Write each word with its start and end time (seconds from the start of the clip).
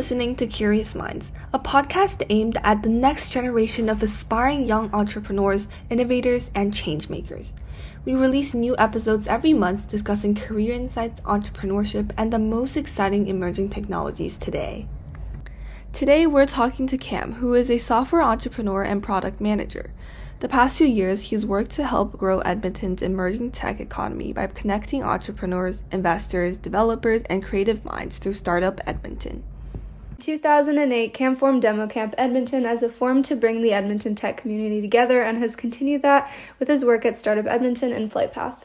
listening 0.00 0.34
to 0.34 0.46
Curious 0.46 0.94
Minds, 0.94 1.30
a 1.52 1.58
podcast 1.58 2.24
aimed 2.30 2.56
at 2.64 2.82
the 2.82 2.88
next 2.88 3.28
generation 3.28 3.90
of 3.90 4.02
aspiring 4.02 4.64
young 4.64 4.90
entrepreneurs, 4.94 5.68
innovators, 5.90 6.50
and 6.54 6.72
changemakers. 6.72 7.52
We 8.06 8.14
release 8.14 8.54
new 8.54 8.74
episodes 8.78 9.28
every 9.28 9.52
month 9.52 9.90
discussing 9.90 10.34
career 10.34 10.72
insights, 10.72 11.20
entrepreneurship, 11.20 12.12
and 12.16 12.32
the 12.32 12.38
most 12.38 12.78
exciting 12.78 13.28
emerging 13.28 13.68
technologies 13.68 14.38
today. 14.38 14.88
Today, 15.92 16.26
we're 16.26 16.46
talking 16.46 16.86
to 16.86 16.96
Cam, 16.96 17.34
who 17.34 17.52
is 17.52 17.70
a 17.70 17.76
software 17.76 18.22
entrepreneur 18.22 18.82
and 18.82 19.02
product 19.02 19.38
manager. 19.38 19.92
The 20.38 20.48
past 20.48 20.78
few 20.78 20.86
years, 20.86 21.24
he's 21.24 21.44
worked 21.44 21.72
to 21.72 21.86
help 21.86 22.16
grow 22.16 22.38
Edmonton's 22.38 23.02
emerging 23.02 23.50
tech 23.50 23.80
economy 23.80 24.32
by 24.32 24.46
connecting 24.46 25.02
entrepreneurs, 25.02 25.82
investors, 25.92 26.56
developers, 26.56 27.22
and 27.24 27.44
creative 27.44 27.84
minds 27.84 28.16
through 28.16 28.32
Startup 28.32 28.80
Edmonton. 28.86 29.44
In 30.20 30.24
2008, 30.24 31.14
Cam 31.14 31.60
Demo 31.60 31.86
Camp 31.86 32.14
Edmonton 32.18 32.66
as 32.66 32.82
a 32.82 32.90
forum 32.90 33.22
to 33.22 33.34
bring 33.34 33.62
the 33.62 33.72
Edmonton 33.72 34.14
tech 34.14 34.36
community 34.36 34.82
together 34.82 35.22
and 35.22 35.38
has 35.38 35.56
continued 35.56 36.02
that 36.02 36.30
with 36.58 36.68
his 36.68 36.84
work 36.84 37.06
at 37.06 37.16
Startup 37.16 37.46
Edmonton 37.46 37.90
and 37.90 38.12
Flightpath. 38.12 38.58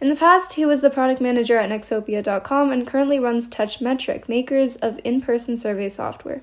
In 0.00 0.08
the 0.08 0.16
past, 0.16 0.54
he 0.54 0.64
was 0.64 0.80
the 0.80 0.88
product 0.88 1.20
manager 1.20 1.58
at 1.58 1.68
Nexopia.com 1.68 2.72
and 2.72 2.86
currently 2.86 3.18
runs 3.18 3.50
TouchMetric, 3.50 4.30
makers 4.30 4.76
of 4.76 4.98
in 5.04 5.20
person 5.20 5.58
survey 5.58 5.90
software. 5.90 6.40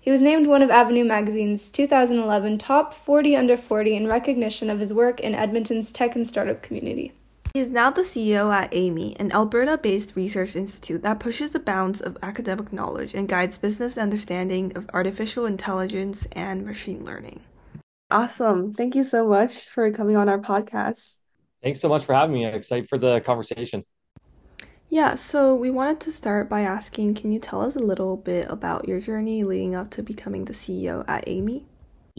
He 0.00 0.12
was 0.12 0.22
named 0.22 0.46
one 0.46 0.62
of 0.62 0.70
Avenue 0.70 1.02
Magazine's 1.02 1.70
2011 1.70 2.56
Top 2.58 2.94
40 2.94 3.34
Under 3.34 3.56
40 3.56 3.96
in 3.96 4.06
recognition 4.06 4.70
of 4.70 4.78
his 4.78 4.92
work 4.92 5.18
in 5.18 5.34
Edmonton's 5.34 5.90
tech 5.90 6.14
and 6.14 6.28
startup 6.28 6.62
community. 6.62 7.14
He 7.52 7.58
is 7.58 7.70
now 7.70 7.90
the 7.90 8.02
CEO 8.02 8.54
at 8.54 8.70
Amii, 8.70 9.18
an 9.18 9.32
Alberta 9.32 9.76
based 9.76 10.14
research 10.14 10.54
institute 10.54 11.02
that 11.02 11.18
pushes 11.18 11.50
the 11.50 11.58
bounds 11.58 12.00
of 12.00 12.16
academic 12.22 12.72
knowledge 12.72 13.12
and 13.12 13.28
guides 13.28 13.58
business 13.58 13.98
understanding 13.98 14.76
of 14.76 14.88
artificial 14.92 15.46
intelligence 15.46 16.28
and 16.30 16.64
machine 16.64 17.04
learning. 17.04 17.40
Awesome. 18.08 18.72
Thank 18.72 18.94
you 18.94 19.02
so 19.02 19.26
much 19.26 19.68
for 19.68 19.90
coming 19.90 20.16
on 20.16 20.28
our 20.28 20.38
podcast. 20.38 21.16
Thanks 21.60 21.80
so 21.80 21.88
much 21.88 22.04
for 22.04 22.14
having 22.14 22.34
me. 22.34 22.46
I'm 22.46 22.54
excited 22.54 22.88
for 22.88 22.98
the 22.98 23.20
conversation. 23.20 23.84
Yeah, 24.88 25.16
so 25.16 25.54
we 25.56 25.70
wanted 25.70 26.00
to 26.00 26.12
start 26.12 26.48
by 26.48 26.60
asking 26.60 27.14
can 27.14 27.32
you 27.32 27.40
tell 27.40 27.62
us 27.62 27.74
a 27.74 27.80
little 27.80 28.16
bit 28.16 28.46
about 28.48 28.86
your 28.86 29.00
journey 29.00 29.42
leading 29.42 29.74
up 29.74 29.90
to 29.90 30.04
becoming 30.04 30.44
the 30.44 30.52
CEO 30.52 31.04
at 31.08 31.26
Amii? 31.26 31.64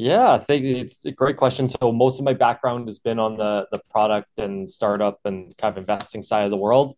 Yeah, 0.01 0.39
thank 0.39 0.63
you. 0.63 0.77
It's 0.77 1.05
a 1.05 1.11
great 1.11 1.37
question. 1.37 1.67
So 1.67 1.91
most 1.91 2.17
of 2.17 2.25
my 2.25 2.33
background 2.33 2.87
has 2.87 2.97
been 2.97 3.19
on 3.19 3.37
the 3.37 3.67
the 3.71 3.79
product 3.91 4.31
and 4.39 4.67
startup 4.67 5.19
and 5.25 5.55
kind 5.57 5.71
of 5.71 5.77
investing 5.77 6.23
side 6.23 6.43
of 6.45 6.49
the 6.49 6.57
world. 6.57 6.97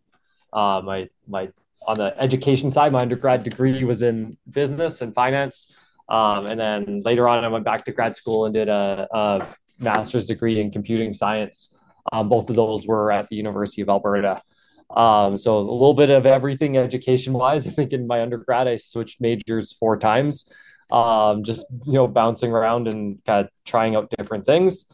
Uh, 0.54 0.80
my 0.82 1.10
my 1.28 1.50
on 1.86 1.98
the 1.98 2.18
education 2.18 2.70
side, 2.70 2.92
my 2.92 3.02
undergrad 3.02 3.44
degree 3.44 3.84
was 3.84 4.00
in 4.00 4.38
business 4.50 5.02
and 5.02 5.14
finance, 5.14 5.70
um, 6.08 6.46
and 6.46 6.58
then 6.58 7.02
later 7.04 7.28
on, 7.28 7.44
I 7.44 7.48
went 7.48 7.66
back 7.66 7.84
to 7.84 7.92
grad 7.92 8.16
school 8.16 8.46
and 8.46 8.54
did 8.54 8.70
a, 8.70 9.06
a 9.12 9.46
master's 9.78 10.26
degree 10.26 10.58
in 10.58 10.70
computing 10.70 11.12
science. 11.12 11.76
Um, 12.10 12.30
both 12.30 12.48
of 12.48 12.56
those 12.56 12.86
were 12.86 13.12
at 13.12 13.28
the 13.28 13.36
University 13.36 13.82
of 13.82 13.90
Alberta. 13.90 14.40
Um, 14.88 15.36
so 15.36 15.58
a 15.58 15.60
little 15.60 15.92
bit 15.92 16.08
of 16.08 16.24
everything 16.24 16.78
education 16.78 17.34
wise. 17.34 17.66
I 17.70 17.70
think 17.70 17.92
in 17.92 18.06
my 18.06 18.22
undergrad, 18.22 18.66
I 18.66 18.76
switched 18.76 19.20
majors 19.20 19.72
four 19.72 19.98
times, 19.98 20.50
um, 20.90 21.44
just 21.44 21.66
you 21.84 21.94
know 21.94 22.06
bouncing 22.06 22.52
around 22.52 22.88
and 22.88 23.22
kind 23.24 23.46
of 23.46 23.50
trying 23.64 23.96
out 23.96 24.10
different 24.16 24.46
things. 24.46 24.86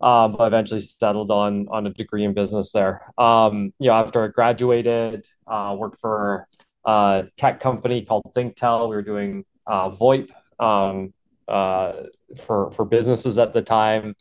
Um, 0.00 0.36
but 0.36 0.46
eventually 0.46 0.80
settled 0.80 1.30
on 1.32 1.66
on 1.70 1.86
a 1.86 1.90
degree 1.90 2.24
in 2.24 2.32
business 2.32 2.70
there. 2.72 3.02
Um, 3.18 3.72
you 3.80 3.88
know, 3.88 3.94
after 3.94 4.24
I 4.24 4.28
graduated, 4.28 5.26
uh, 5.46 5.74
worked 5.76 6.00
for 6.00 6.46
a 6.84 7.24
tech 7.36 7.60
company 7.60 8.04
called 8.04 8.32
ThinkTel. 8.36 8.88
We 8.88 8.96
were 8.96 9.02
doing 9.02 9.44
uh, 9.66 9.90
VoIP 9.90 10.30
um, 10.60 11.12
uh, 11.48 12.04
for 12.44 12.70
for 12.72 12.84
businesses 12.84 13.38
at 13.38 13.52
the 13.52 13.62
time. 13.62 14.14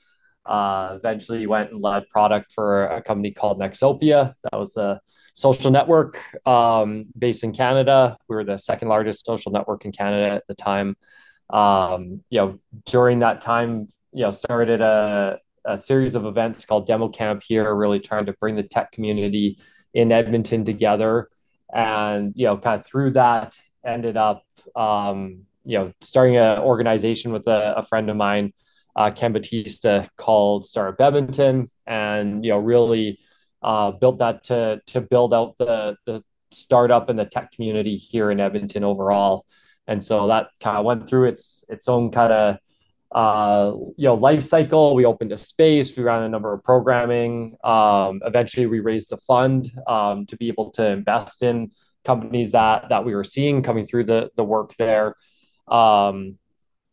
Uh, 0.45 0.93
eventually 0.95 1.45
went 1.45 1.71
and 1.71 1.81
led 1.81 2.07
product 2.09 2.53
for 2.53 2.85
a 2.85 3.01
company 3.01 3.31
called 3.31 3.59
Nexopia. 3.59 4.33
That 4.43 4.57
was 4.57 4.77
a 4.77 5.01
social 5.37 5.69
network 5.69 6.19
um, 6.47 7.05
based 7.15 7.43
in 7.43 7.53
Canada. 7.53 8.17
We 8.27 8.35
were 8.35 8.43
the 8.43 8.57
second 8.57 8.87
largest 8.87 9.23
social 9.23 9.51
network 9.51 9.85
in 9.85 9.91
Canada 9.91 10.33
at 10.33 10.47
the 10.47 10.55
time. 10.55 10.97
Um, 11.51 12.23
you 12.31 12.39
know, 12.39 12.59
during 12.85 13.19
that 13.19 13.41
time, 13.41 13.87
you 14.11 14.23
know, 14.23 14.31
started 14.31 14.81
a, 14.81 15.37
a 15.63 15.77
series 15.77 16.15
of 16.15 16.25
events 16.25 16.65
called 16.65 16.87
Demo 16.87 17.09
Camp 17.09 17.43
here, 17.43 17.71
really 17.75 17.99
trying 17.99 18.25
to 18.25 18.33
bring 18.33 18.55
the 18.55 18.63
tech 18.63 18.91
community 18.91 19.59
in 19.93 20.11
Edmonton 20.11 20.65
together. 20.65 21.29
And, 21.71 22.33
you 22.35 22.47
know, 22.47 22.57
kind 22.57 22.79
of 22.79 22.85
through 22.87 23.11
that, 23.11 23.59
ended 23.85 24.17
up, 24.17 24.43
um, 24.75 25.45
you 25.63 25.77
know, 25.77 25.93
starting 26.01 26.37
an 26.37 26.57
organization 26.59 27.31
with 27.31 27.45
a, 27.45 27.75
a 27.77 27.83
friend 27.83 28.09
of 28.09 28.15
mine, 28.15 28.53
uh, 28.95 29.11
Ken 29.11 29.33
Bautista, 29.33 30.09
called 30.17 30.65
Startup 30.65 30.99
Edmonton. 30.99 31.69
And, 31.85 32.43
you 32.43 32.53
know, 32.53 32.57
really, 32.57 33.19
uh, 33.67 33.91
built 33.91 34.19
that 34.19 34.45
to 34.45 34.81
to 34.87 35.01
build 35.01 35.33
out 35.33 35.57
the 35.57 35.97
the 36.05 36.23
startup 36.51 37.09
and 37.09 37.19
the 37.19 37.25
tech 37.25 37.51
community 37.51 37.97
here 37.97 38.31
in 38.31 38.39
Edmonton 38.39 38.85
overall. 38.85 39.45
And 39.87 40.01
so 40.03 40.27
that 40.27 40.47
kind 40.61 40.77
of 40.77 40.85
went 40.85 41.09
through 41.09 41.25
its 41.27 41.65
its 41.67 41.89
own 41.89 42.09
kind 42.09 42.31
of 42.31 42.57
uh, 43.11 43.77
you 43.97 44.07
know 44.07 44.15
life 44.15 44.45
cycle. 44.45 44.95
We 44.95 45.03
opened 45.03 45.33
a 45.33 45.37
space. 45.37 45.97
We 45.97 46.03
ran 46.03 46.23
a 46.23 46.29
number 46.29 46.53
of 46.53 46.63
programming. 46.63 47.57
Um, 47.61 48.21
eventually, 48.23 48.67
we 48.67 48.79
raised 48.79 49.11
a 49.11 49.17
fund 49.17 49.69
um, 49.85 50.25
to 50.27 50.37
be 50.37 50.47
able 50.47 50.71
to 50.71 50.87
invest 50.87 51.43
in 51.43 51.71
companies 52.05 52.53
that 52.53 52.85
that 52.87 53.03
we 53.03 53.13
were 53.15 53.25
seeing 53.25 53.63
coming 53.63 53.85
through 53.85 54.05
the 54.05 54.29
the 54.37 54.45
work 54.45 54.75
there. 54.77 55.15
Um, 55.67 56.37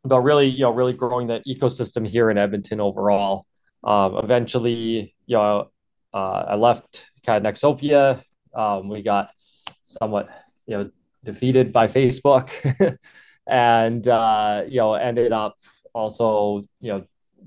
but 0.03 0.21
really, 0.23 0.49
you 0.49 0.63
know, 0.63 0.73
really 0.73 0.93
growing 0.93 1.29
the 1.29 1.41
ecosystem 1.47 2.05
here 2.05 2.31
in 2.31 2.37
Edmonton 2.37 2.81
overall. 2.81 3.47
Um, 3.85 4.17
eventually, 4.17 5.15
you 5.27 5.37
know, 5.37 5.71
uh, 6.15 6.45
I 6.49 6.55
left 6.55 7.11
kind 7.27 7.45
of 7.45 7.55
Nexopia. 7.55 8.23
Um, 8.55 8.89
we 8.89 9.03
got 9.03 9.33
somewhat, 9.83 10.29
you 10.67 10.77
know, 10.77 10.91
defeated 11.25 11.73
by 11.73 11.89
Facebook, 11.89 12.51
and 13.49 14.07
uh, 14.07 14.63
you 14.69 14.79
know, 14.79 14.95
ended 14.95 15.33
up 15.33 15.59
also, 15.93 16.65
you 16.81 16.93
know, 16.93 17.05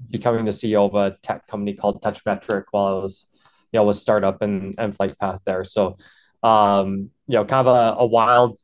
becoming 0.10 0.44
the 0.44 0.52
CEO 0.52 0.86
of 0.86 0.96
a 0.96 1.18
tech 1.24 1.48
company 1.48 1.74
called 1.74 2.02
TouchMetric 2.02 2.66
while 2.72 2.98
I 2.98 3.02
was, 3.02 3.28
you 3.72 3.80
know, 3.80 3.86
with 3.86 3.98
startup 3.98 4.42
and 4.42 4.76
and 4.78 4.96
Flightpath 4.96 5.40
there. 5.46 5.64
So, 5.64 5.96
um, 6.44 7.12
you 7.28 7.36
know, 7.36 7.46
kind 7.46 7.66
of 7.66 7.74
a, 7.74 8.02
a 8.02 8.06
wild 8.06 8.60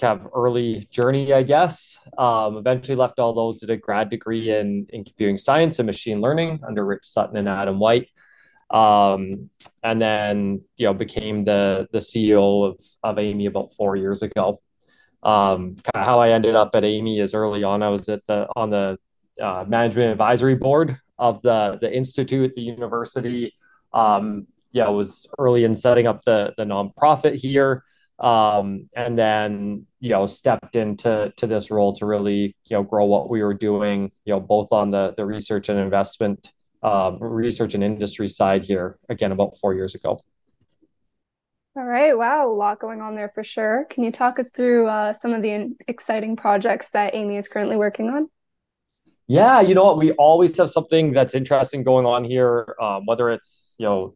kind 0.00 0.20
of 0.20 0.28
early 0.34 0.86
journey, 0.90 1.32
I 1.32 1.42
guess. 1.42 1.98
Um, 2.16 2.58
eventually 2.58 2.94
left 2.94 3.18
all 3.18 3.32
those, 3.32 3.58
did 3.58 3.70
a 3.70 3.76
grad 3.76 4.10
degree 4.10 4.50
in, 4.54 4.86
in 4.90 5.02
computing 5.04 5.38
science 5.38 5.78
and 5.78 5.86
machine 5.86 6.20
learning 6.20 6.60
under 6.66 6.84
Rich 6.84 7.06
Sutton 7.06 7.36
and 7.36 7.48
Adam 7.48 7.78
White 7.78 8.08
um, 8.70 9.50
and 9.82 10.00
then 10.00 10.62
you 10.76 10.86
know 10.86 10.94
became 10.94 11.44
the 11.44 11.88
the 11.92 11.98
CEO 11.98 12.66
of 12.68 12.84
of 13.02 13.16
Amii 13.16 13.48
about 13.48 13.72
four 13.74 13.96
years 13.96 14.22
ago. 14.22 14.60
Um, 15.22 15.76
kind 15.76 16.02
of 16.02 16.04
how 16.04 16.20
I 16.20 16.30
ended 16.30 16.54
up 16.54 16.70
at 16.74 16.82
Amii 16.82 17.20
is 17.20 17.34
early 17.34 17.64
on. 17.64 17.82
I 17.82 17.88
was 17.88 18.08
at 18.08 18.26
the 18.26 18.46
on 18.54 18.70
the 18.70 18.98
uh, 19.42 19.64
management 19.66 20.12
advisory 20.12 20.54
board 20.54 20.98
of 21.18 21.42
the 21.42 21.78
the 21.80 21.94
institute, 21.94 22.54
the 22.54 22.62
university. 22.62 23.54
Um, 23.92 24.46
yeah, 24.72 24.88
was 24.88 25.26
early 25.38 25.64
in 25.64 25.74
setting 25.74 26.06
up 26.06 26.24
the 26.24 26.52
the 26.58 26.64
nonprofit 26.64 27.34
here, 27.34 27.84
um, 28.18 28.90
and 28.94 29.18
then 29.18 29.86
you 30.00 30.10
know 30.10 30.26
stepped 30.26 30.76
into 30.76 31.32
to 31.38 31.46
this 31.46 31.70
role 31.70 31.94
to 31.94 32.06
really 32.06 32.54
you 32.64 32.76
know 32.76 32.82
grow 32.82 33.06
what 33.06 33.30
we 33.30 33.42
were 33.42 33.54
doing. 33.54 34.12
You 34.26 34.34
know, 34.34 34.40
both 34.40 34.72
on 34.72 34.90
the 34.90 35.14
the 35.16 35.24
research 35.24 35.70
and 35.70 35.78
investment 35.78 36.52
um, 36.82 37.18
research 37.20 37.74
and 37.74 37.82
industry 37.82 38.28
side 38.28 38.64
here 38.64 38.98
again 39.08 39.32
about 39.32 39.58
four 39.58 39.74
years 39.74 39.94
ago. 39.94 40.18
All 41.76 41.84
right. 41.84 42.16
Wow. 42.16 42.48
A 42.48 42.50
lot 42.50 42.80
going 42.80 43.00
on 43.00 43.14
there 43.14 43.30
for 43.34 43.44
sure. 43.44 43.86
Can 43.88 44.02
you 44.02 44.10
talk 44.10 44.40
us 44.40 44.50
through 44.50 44.88
uh, 44.88 45.12
some 45.12 45.32
of 45.32 45.42
the 45.42 45.76
exciting 45.86 46.34
projects 46.34 46.90
that 46.90 47.14
Amii 47.14 47.38
is 47.38 47.46
currently 47.46 47.76
working 47.76 48.10
on? 48.10 48.28
Yeah, 49.28 49.60
you 49.60 49.74
know 49.74 49.84
what? 49.84 49.98
We 49.98 50.12
always 50.12 50.56
have 50.56 50.70
something 50.70 51.12
that's 51.12 51.34
interesting 51.34 51.84
going 51.84 52.06
on 52.06 52.24
here. 52.24 52.74
Um, 52.80 53.04
whether 53.04 53.30
it's 53.30 53.76
you 53.78 53.84
know, 53.84 54.14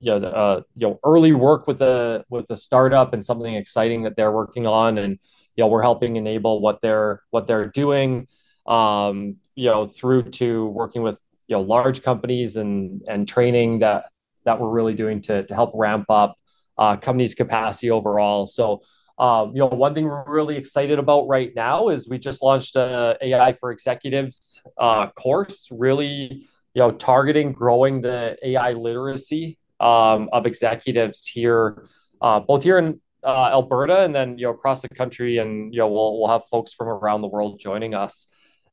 you 0.00 0.18
know, 0.18 0.26
uh, 0.26 0.62
you 0.74 0.88
know, 0.88 0.98
early 1.04 1.32
work 1.32 1.66
with 1.66 1.82
a 1.82 2.24
with 2.30 2.46
a 2.48 2.56
startup 2.56 3.12
and 3.12 3.22
something 3.22 3.54
exciting 3.54 4.04
that 4.04 4.16
they're 4.16 4.32
working 4.32 4.66
on, 4.66 4.96
and 4.96 5.18
you 5.54 5.62
know, 5.62 5.68
we're 5.68 5.82
helping 5.82 6.16
enable 6.16 6.62
what 6.62 6.80
they're 6.80 7.22
what 7.30 7.46
they're 7.46 7.68
doing. 7.68 8.26
Um, 8.66 9.36
you 9.54 9.68
know, 9.68 9.84
through 9.84 10.30
to 10.30 10.66
working 10.66 11.02
with 11.02 11.18
you 11.46 11.56
know 11.56 11.62
large 11.62 12.02
companies 12.02 12.56
and 12.56 13.02
and 13.08 13.28
training 13.28 13.80
that 13.80 14.06
that 14.44 14.60
we're 14.60 14.70
really 14.70 14.94
doing 14.94 15.20
to 15.22 15.44
to 15.46 15.54
help 15.54 15.72
ramp 15.74 16.06
up 16.08 16.36
uh, 16.78 16.96
companies' 16.96 17.34
capacity 17.34 17.90
overall. 17.90 18.46
So. 18.46 18.82
Um, 19.18 19.50
you 19.54 19.60
know, 19.60 19.66
one 19.66 19.94
thing 19.94 20.06
we're 20.06 20.24
really 20.26 20.56
excited 20.56 20.98
about 20.98 21.28
right 21.28 21.52
now 21.54 21.90
is 21.90 22.08
we 22.08 22.18
just 22.18 22.42
launched 22.42 22.76
a 22.76 23.16
AI 23.20 23.52
for 23.52 23.70
executives 23.70 24.62
uh, 24.78 25.08
course, 25.10 25.68
really, 25.70 26.48
you 26.74 26.78
know, 26.78 26.90
targeting 26.90 27.52
growing 27.52 28.00
the 28.00 28.36
AI 28.42 28.72
literacy 28.72 29.58
um, 29.78 30.30
of 30.32 30.46
executives 30.46 31.26
here, 31.26 31.86
uh, 32.22 32.40
both 32.40 32.62
here 32.62 32.78
in 32.78 33.00
uh, 33.24 33.50
Alberta, 33.52 34.00
and 34.00 34.14
then 34.14 34.38
you 34.38 34.46
know 34.46 34.52
across 34.52 34.80
the 34.82 34.88
country, 34.88 35.38
and 35.38 35.72
you 35.74 35.80
know 35.80 35.88
we'll 35.88 36.18
we'll 36.18 36.30
have 36.30 36.46
folks 36.46 36.72
from 36.72 36.88
around 36.88 37.20
the 37.20 37.28
world 37.28 37.60
joining 37.60 37.94
us. 37.94 38.26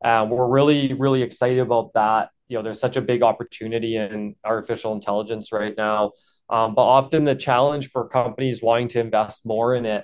Um, 0.03 0.29
we're 0.29 0.47
really 0.47 0.93
really 0.93 1.21
excited 1.21 1.59
about 1.59 1.93
that. 1.93 2.29
You 2.49 2.57
know, 2.57 2.63
there's 2.63 2.79
such 2.79 2.97
a 2.97 3.01
big 3.01 3.23
opportunity 3.23 3.95
in 3.95 4.35
artificial 4.43 4.93
intelligence 4.93 5.51
right 5.51 5.75
now, 5.77 6.11
um, 6.49 6.75
but 6.75 6.81
often 6.81 7.23
the 7.23 7.35
challenge 7.35 7.89
for 7.89 8.07
companies 8.07 8.61
wanting 8.61 8.89
to 8.89 8.99
invest 8.99 9.45
more 9.45 9.75
in 9.75 9.85
it 9.85 10.03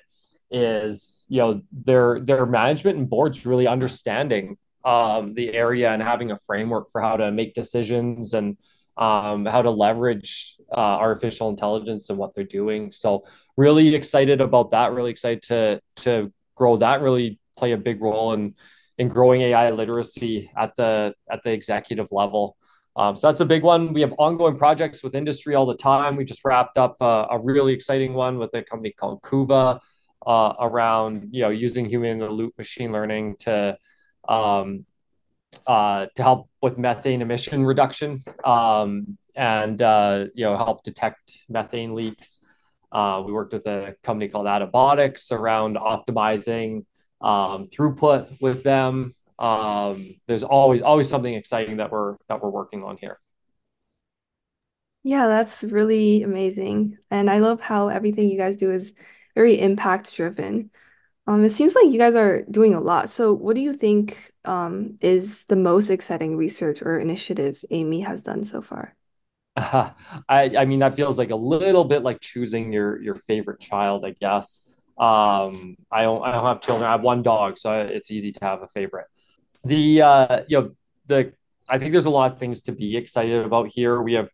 is 0.51 1.25
you 1.27 1.39
know 1.39 1.61
their 1.71 2.19
their 2.19 2.45
management 2.45 2.97
and 2.97 3.09
boards 3.09 3.45
really 3.45 3.67
understanding 3.67 4.57
um, 4.85 5.33
the 5.33 5.51
area 5.53 5.91
and 5.91 6.01
having 6.01 6.31
a 6.31 6.37
framework 6.45 6.91
for 6.91 7.01
how 7.01 7.17
to 7.17 7.31
make 7.31 7.55
decisions 7.55 8.33
and 8.33 8.55
um, 8.97 9.45
how 9.45 9.61
to 9.61 9.71
leverage 9.71 10.55
uh, 10.71 10.79
artificial 10.79 11.49
intelligence 11.49 12.09
and 12.09 12.17
what 12.17 12.33
they're 12.33 12.43
doing. 12.43 12.91
So 12.91 13.25
really 13.57 13.93
excited 13.95 14.39
about 14.39 14.71
that. 14.71 14.93
Really 14.93 15.11
excited 15.11 15.41
to 15.43 15.81
to 16.03 16.31
grow 16.55 16.77
that. 16.77 17.01
Really 17.01 17.39
play 17.57 17.71
a 17.71 17.77
big 17.77 18.01
role 18.01 18.33
in 18.33 18.53
in 18.97 19.07
growing 19.07 19.41
AI 19.41 19.71
literacy 19.71 20.49
at 20.57 20.75
the 20.75 21.13
at 21.29 21.43
the 21.43 21.51
executive 21.51 22.11
level. 22.11 22.57
Um, 22.97 23.15
so 23.17 23.27
that's 23.27 23.41
a 23.41 23.45
big 23.45 23.63
one. 23.63 23.91
We 23.91 24.01
have 24.01 24.13
ongoing 24.17 24.55
projects 24.55 25.03
with 25.03 25.15
industry 25.15 25.53
all 25.53 25.65
the 25.65 25.75
time. 25.75 26.15
We 26.15 26.23
just 26.23 26.45
wrapped 26.45 26.77
up 26.77 26.95
a, 27.01 27.27
a 27.31 27.39
really 27.39 27.73
exciting 27.73 28.13
one 28.13 28.37
with 28.37 28.53
a 28.53 28.63
company 28.63 28.91
called 28.91 29.21
Kuva 29.21 29.81
uh, 30.25 30.53
around 30.59 31.29
you 31.31 31.41
know 31.41 31.49
using 31.49 31.85
human 31.85 32.11
in 32.11 32.19
the 32.19 32.29
loop 32.29 32.57
machine 32.57 32.91
learning 32.91 33.35
to 33.39 33.77
um, 34.27 34.85
uh, 35.67 36.07
to 36.15 36.23
help 36.23 36.49
with 36.61 36.77
methane 36.77 37.21
emission 37.21 37.65
reduction 37.65 38.23
um, 38.43 39.17
and 39.35 39.81
uh, 39.81 40.25
you 40.33 40.45
know 40.45 40.55
help 40.57 40.83
detect 40.83 41.31
methane 41.49 41.95
leaks. 41.95 42.39
Uh, 42.91 43.21
we 43.25 43.33
worked 43.33 43.51
with 43.51 43.65
a 43.65 43.93
company 44.03 44.29
called 44.29 44.45
Attabotics 44.45 45.31
around 45.31 45.75
optimizing 45.75 46.85
um, 47.25 47.67
throughput 47.67 48.37
with 48.41 48.63
them. 48.63 49.15
Um, 49.39 50.15
there's 50.27 50.43
always 50.43 50.81
always 50.81 51.09
something 51.09 51.33
exciting 51.33 51.77
that 51.77 51.91
we're 51.91 52.17
that 52.29 52.41
we're 52.41 52.51
working 52.51 52.83
on 52.83 52.97
here. 52.97 53.19
Yeah, 55.03 55.27
that's 55.27 55.63
really 55.63 56.23
amazing. 56.23 56.97
And 57.11 57.29
I 57.29 57.39
love 57.39 57.61
how 57.61 57.89
everything 57.89 58.29
you 58.29 58.37
guys 58.37 58.55
do 58.57 58.71
is 58.71 58.93
very 59.35 59.59
impact 59.59 60.13
driven. 60.15 60.71
Um, 61.27 61.43
it 61.45 61.51
seems 61.51 61.75
like 61.75 61.87
you 61.91 61.99
guys 61.99 62.15
are 62.15 62.43
doing 62.43 62.75
a 62.75 62.81
lot. 62.81 63.09
So, 63.09 63.33
what 63.33 63.55
do 63.55 63.61
you 63.61 63.73
think 63.73 64.33
um, 64.45 64.97
is 65.01 65.45
the 65.45 65.57
most 65.57 65.89
exciting 65.89 66.37
research 66.37 66.81
or 66.83 66.99
initiative 66.99 67.63
Amii 67.71 68.05
has 68.05 68.23
done 68.23 68.43
so 68.45 68.61
far? 68.61 68.95
Uh, 69.55 69.91
I 70.29 70.57
I 70.57 70.65
mean 70.65 70.79
that 70.79 70.95
feels 70.95 71.17
like 71.17 71.31
a 71.31 71.35
little 71.35 71.85
bit 71.85 72.03
like 72.03 72.19
choosing 72.21 72.71
your 72.73 73.01
your 73.01 73.15
favorite 73.15 73.59
child, 73.59 74.05
I 74.05 74.11
guess. 74.11 74.61
Um, 74.97 75.75
I 75.91 76.03
don't 76.03 76.23
I 76.23 76.31
don't 76.31 76.45
have 76.45 76.61
children. 76.61 76.87
I 76.87 76.91
have 76.91 77.01
one 77.01 77.21
dog, 77.21 77.57
so 77.57 77.71
it's 77.79 78.11
easy 78.11 78.31
to 78.31 78.39
have 78.43 78.61
a 78.61 78.67
favorite. 78.67 79.07
The 79.63 80.01
uh, 80.01 80.43
you 80.47 80.61
know 80.61 80.71
the 81.07 81.33
I 81.67 81.79
think 81.79 81.91
there's 81.91 82.05
a 82.05 82.11
lot 82.11 82.31
of 82.31 82.39
things 82.39 82.61
to 82.63 82.71
be 82.71 82.95
excited 82.95 83.45
about 83.45 83.67
here. 83.67 84.01
We 84.01 84.13
have 84.13 84.29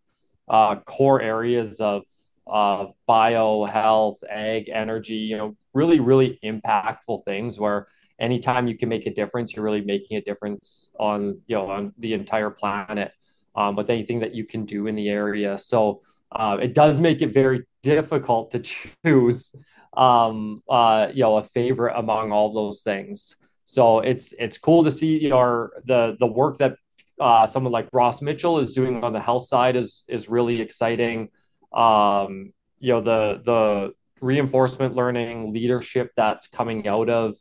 uh, 0.47 0.75
core 0.81 1.21
areas 1.21 1.79
of 1.79 2.03
uh, 2.51 2.87
bio, 3.07 3.63
health, 3.65 4.23
ag, 4.29 4.69
energy, 4.69 5.15
you 5.15 5.37
know, 5.37 5.55
really, 5.73 5.99
really 5.99 6.39
impactful 6.43 7.23
things 7.23 7.59
where 7.59 7.87
anytime 8.19 8.67
you 8.67 8.77
can 8.77 8.89
make 8.89 9.05
a 9.05 9.13
difference, 9.13 9.55
you're 9.55 9.63
really 9.63 9.81
making 9.81 10.17
a 10.17 10.21
difference 10.21 10.89
on, 10.99 11.39
you 11.47 11.55
know, 11.55 11.69
on 11.69 11.93
the 11.97 12.13
entire 12.13 12.49
planet 12.49 13.13
um, 13.55 13.75
with 13.75 13.89
anything 13.89 14.19
that 14.19 14.35
you 14.35 14.43
can 14.43 14.65
do 14.65 14.87
in 14.87 14.95
the 14.95 15.09
area. 15.09 15.57
So 15.57 16.01
uh, 16.31 16.57
it 16.61 16.73
does 16.73 16.99
make 16.99 17.21
it 17.21 17.27
very 17.27 17.65
difficult 17.83 18.51
to 18.51 18.59
choose, 19.05 19.51
um, 19.93 20.61
uh, 20.69 21.07
you 21.13 21.23
know, 21.23 21.37
a 21.37 21.43
favorite 21.43 21.97
among 21.97 22.31
all 22.31 22.53
those 22.53 22.81
things. 22.81 23.35
So 23.65 23.99
it's 23.99 24.33
it's 24.37 24.57
cool 24.57 24.83
to 24.83 24.91
see 24.91 25.19
you 25.19 25.29
know, 25.29 25.69
the 25.85 26.17
the 26.19 26.27
work 26.27 26.57
that 26.57 26.75
uh, 27.19 27.45
someone 27.45 27.71
like 27.71 27.87
Ross 27.93 28.21
Mitchell 28.21 28.59
is 28.59 28.73
doing 28.73 29.03
on 29.03 29.13
the 29.13 29.19
health 29.19 29.47
side 29.47 29.75
is 29.75 30.03
is 30.07 30.29
really 30.29 30.59
exciting 30.61 31.29
um, 31.73 32.53
you 32.79 32.93
know 32.93 33.01
the 33.01 33.41
the 33.43 33.93
reinforcement 34.21 34.95
learning 34.95 35.53
leadership 35.53 36.11
that's 36.15 36.47
coming 36.47 36.87
out 36.87 37.09
of 37.09 37.35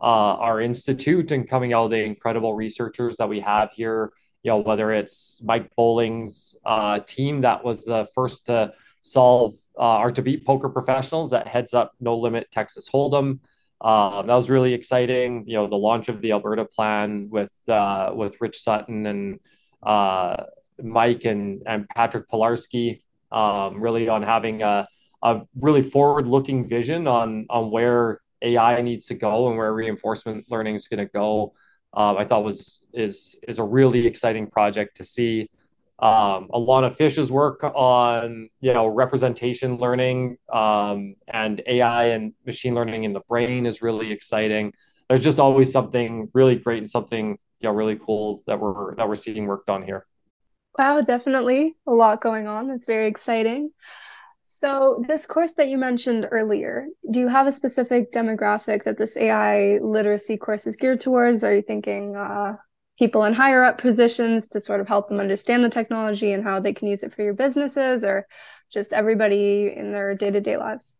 uh, 0.00 0.36
our 0.38 0.60
institute 0.60 1.30
and 1.30 1.48
coming 1.48 1.72
out 1.72 1.86
of 1.86 1.90
the 1.90 2.02
incredible 2.02 2.54
researchers 2.54 3.16
that 3.16 3.28
we 3.28 3.40
have 3.40 3.70
here. 3.72 4.12
You 4.42 4.52
know 4.52 4.58
whether 4.58 4.92
it's 4.92 5.42
Mike 5.44 5.70
Bowling's 5.76 6.56
uh, 6.64 7.00
team 7.00 7.42
that 7.42 7.64
was 7.64 7.84
the 7.84 8.06
first 8.14 8.46
to 8.46 8.72
solve 9.00 9.54
uh, 9.78 9.98
or 9.98 10.10
to 10.12 10.22
beat 10.22 10.46
poker 10.46 10.68
professionals 10.68 11.30
that 11.30 11.46
heads 11.46 11.74
up 11.74 11.92
No 12.00 12.16
Limit 12.16 12.50
Texas 12.50 12.88
Hold'em. 12.88 13.40
Um, 13.80 14.26
that 14.26 14.34
was 14.34 14.48
really 14.48 14.72
exciting. 14.72 15.44
You 15.46 15.56
know, 15.56 15.68
the 15.68 15.76
launch 15.76 16.08
of 16.08 16.20
the 16.20 16.32
Alberta 16.32 16.64
plan 16.64 17.28
with 17.30 17.50
uh, 17.68 18.10
with 18.14 18.40
Rich 18.40 18.62
Sutton 18.62 19.06
and 19.06 19.40
uh, 19.82 20.44
Mike 20.82 21.24
and 21.24 21.62
and 21.66 21.88
Patrick 21.88 22.28
Pilarski 22.28 23.02
um, 23.30 23.80
really 23.80 24.08
on 24.08 24.22
having 24.22 24.62
a, 24.62 24.88
a 25.22 25.42
really 25.60 25.82
forward 25.82 26.26
looking 26.26 26.66
vision 26.68 27.06
on 27.06 27.46
on 27.50 27.70
where 27.70 28.20
AI 28.42 28.80
needs 28.82 29.06
to 29.06 29.14
go 29.14 29.48
and 29.48 29.56
where 29.58 29.72
reinforcement 29.72 30.46
learning 30.50 30.74
is 30.74 30.88
going 30.88 31.04
to 31.04 31.12
go. 31.12 31.52
Um, 31.94 32.16
I 32.16 32.24
thought 32.24 32.44
was 32.44 32.80
is 32.92 33.36
is 33.46 33.58
a 33.58 33.64
really 33.64 34.06
exciting 34.06 34.46
project 34.46 34.96
to 34.98 35.04
see. 35.04 35.50
Um, 35.98 36.48
Alona 36.52 36.94
Fyshe's 36.94 37.32
work 37.32 37.64
on 37.64 38.48
you 38.60 38.74
know 38.74 38.86
representation 38.86 39.78
learning 39.78 40.36
um, 40.52 41.16
and 41.28 41.62
AI 41.66 42.06
and 42.06 42.34
machine 42.44 42.74
learning 42.74 43.04
in 43.04 43.12
the 43.12 43.22
brain 43.28 43.64
is 43.64 43.80
really 43.80 44.12
exciting. 44.12 44.72
There's 45.08 45.24
just 45.24 45.38
always 45.38 45.72
something 45.72 46.28
really 46.34 46.56
great 46.56 46.78
and 46.78 46.90
something 46.90 47.38
you 47.60 47.68
know 47.68 47.74
really 47.74 47.96
cool 47.96 48.42
that 48.46 48.60
we're 48.60 48.94
that 48.96 49.08
we're 49.08 49.16
seeing 49.16 49.46
worked 49.46 49.70
on 49.70 49.82
here. 49.82 50.06
Wow, 50.78 51.00
definitely 51.00 51.74
a 51.86 51.92
lot 51.92 52.20
going 52.20 52.46
on. 52.46 52.68
That's 52.68 52.84
very 52.84 53.06
exciting. 53.06 53.70
So, 54.48 55.02
this 55.08 55.26
course 55.26 55.54
that 55.54 55.68
you 55.68 55.76
mentioned 55.76 56.28
earlier, 56.30 56.86
do 57.10 57.18
you 57.18 57.26
have 57.26 57.48
a 57.48 57.52
specific 57.52 58.12
demographic 58.12 58.84
that 58.84 58.96
this 58.96 59.16
AI 59.16 59.78
literacy 59.78 60.36
course 60.36 60.68
is 60.68 60.76
geared 60.76 61.00
towards? 61.00 61.42
Are 61.42 61.52
you 61.52 61.62
thinking 61.62 62.14
uh, 62.14 62.56
people 62.98 63.24
in 63.24 63.32
higher 63.32 63.62
up 63.64 63.78
positions 63.78 64.48
to 64.48 64.60
sort 64.60 64.80
of 64.80 64.88
help 64.88 65.08
them 65.08 65.20
understand 65.20 65.64
the 65.64 65.68
technology 65.68 66.32
and 66.32 66.42
how 66.42 66.60
they 66.60 66.72
can 66.72 66.88
use 66.88 67.02
it 67.02 67.14
for 67.14 67.22
your 67.22 67.34
businesses, 67.34 68.04
or 68.04 68.26
just 68.72 68.92
everybody 68.92 69.72
in 69.74 69.92
their 69.92 70.14
day 70.14 70.30
to 70.30 70.40
day 70.40 70.56
lives? 70.56 70.96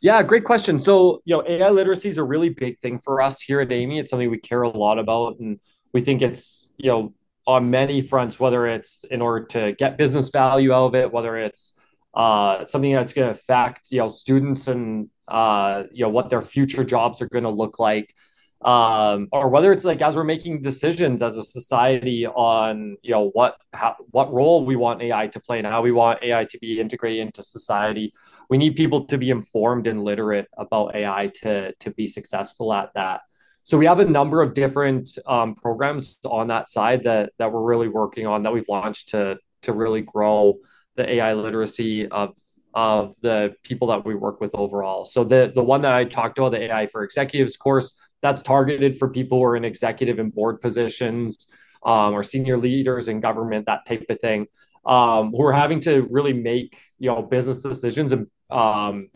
Yeah, 0.00 0.22
great 0.22 0.44
question. 0.44 0.78
So, 0.78 1.22
you 1.24 1.36
know, 1.36 1.44
AI 1.46 1.70
literacy 1.70 2.08
is 2.08 2.18
a 2.18 2.24
really 2.24 2.50
big 2.50 2.78
thing 2.78 2.98
for 2.98 3.20
us 3.20 3.40
here 3.40 3.60
at 3.60 3.68
Amii 3.68 4.00
It's 4.00 4.10
something 4.10 4.30
we 4.30 4.38
care 4.38 4.62
a 4.62 4.68
lot 4.68 4.98
about, 4.98 5.38
and 5.40 5.58
we 5.92 6.00
think 6.00 6.22
it's, 6.22 6.68
you 6.76 6.90
know, 6.90 7.14
on 7.46 7.70
many 7.70 8.02
fronts, 8.02 8.38
whether 8.38 8.66
it's 8.66 9.04
in 9.04 9.22
order 9.22 9.46
to 9.46 9.72
get 9.72 9.96
business 9.96 10.28
value 10.28 10.72
out 10.72 10.86
of 10.88 10.94
it, 10.94 11.10
whether 11.10 11.36
it's 11.36 11.72
uh, 12.14 12.64
something 12.64 12.92
that's 12.92 13.12
going 13.12 13.26
to 13.26 13.32
affect 13.32 13.90
you 13.90 13.98
know 13.98 14.08
students 14.08 14.68
and 14.68 15.08
uh, 15.26 15.84
you 15.92 16.04
know 16.04 16.10
what 16.10 16.28
their 16.28 16.42
future 16.42 16.84
jobs 16.84 17.22
are 17.22 17.28
going 17.28 17.44
to 17.44 17.50
look 17.50 17.78
like, 17.78 18.14
um, 18.62 19.28
or 19.30 19.48
whether 19.48 19.72
it's 19.72 19.84
like 19.84 20.02
as 20.02 20.16
we're 20.16 20.24
making 20.24 20.62
decisions 20.62 21.22
as 21.22 21.36
a 21.36 21.44
society 21.44 22.26
on 22.26 22.96
you 23.02 23.12
know 23.12 23.30
what 23.30 23.56
how, 23.72 23.94
what 24.10 24.32
role 24.32 24.64
we 24.64 24.74
want 24.74 25.00
AI 25.00 25.28
to 25.28 25.40
play 25.40 25.58
and 25.58 25.66
how 25.66 25.80
we 25.80 25.92
want 25.92 26.22
AI 26.22 26.44
to 26.44 26.58
be 26.58 26.80
integrated 26.80 27.20
into 27.20 27.42
society. 27.42 28.12
We 28.50 28.58
need 28.58 28.76
people 28.76 29.04
to 29.06 29.18
be 29.18 29.30
informed 29.30 29.86
and 29.86 30.02
literate 30.02 30.46
about 30.56 30.96
AI 30.96 31.30
to 31.42 31.72
to 31.72 31.90
be 31.92 32.06
successful 32.08 32.72
at 32.72 32.92
that. 32.94 33.20
So 33.62 33.78
we 33.78 33.86
have 33.86 34.00
a 34.00 34.04
number 34.04 34.42
of 34.42 34.54
different 34.54 35.10
um, 35.26 35.54
programs 35.54 36.18
on 36.24 36.48
that 36.48 36.68
side 36.68 37.04
that 37.04 37.32
that 37.38 37.52
we're 37.52 37.62
really 37.62 37.88
working 37.88 38.26
on 38.26 38.42
that 38.42 38.52
we've 38.52 38.68
launched 38.68 39.10
to 39.10 39.38
to 39.62 39.72
really 39.72 40.00
grow 40.00 40.58
the 40.96 41.08
AI 41.08 41.34
literacy 41.34 42.08
of 42.08 42.34
of 42.74 43.16
the 43.22 43.54
people 43.62 43.88
that 43.88 44.04
we 44.04 44.14
work 44.14 44.40
with 44.40 44.54
overall. 44.54 45.04
So 45.04 45.24
the 45.24 45.52
the 45.54 45.62
one 45.62 45.82
that 45.82 45.92
I 45.92 46.04
talked 46.04 46.38
about, 46.38 46.52
the 46.52 46.62
AI 46.64 46.86
for 46.86 47.04
executives 47.04 47.56
course, 47.56 47.92
that's 48.22 48.42
targeted 48.42 48.96
for 48.98 49.08
people 49.08 49.38
who 49.38 49.44
are 49.44 49.56
in 49.56 49.64
executive 49.64 50.18
and 50.18 50.34
board 50.34 50.60
positions 50.60 51.48
um, 51.84 52.14
or 52.14 52.22
senior 52.22 52.58
leaders 52.58 53.08
in 53.08 53.20
government, 53.20 53.66
that 53.66 53.86
type 53.86 54.04
of 54.08 54.20
thing, 54.20 54.46
um, 54.86 55.30
who 55.30 55.44
are 55.44 55.52
having 55.52 55.80
to 55.80 56.06
really 56.10 56.32
make 56.32 56.78
you 56.98 57.10
know 57.10 57.22
business 57.22 57.62
decisions 57.62 58.12
and 58.12 58.26
um, 58.50 59.08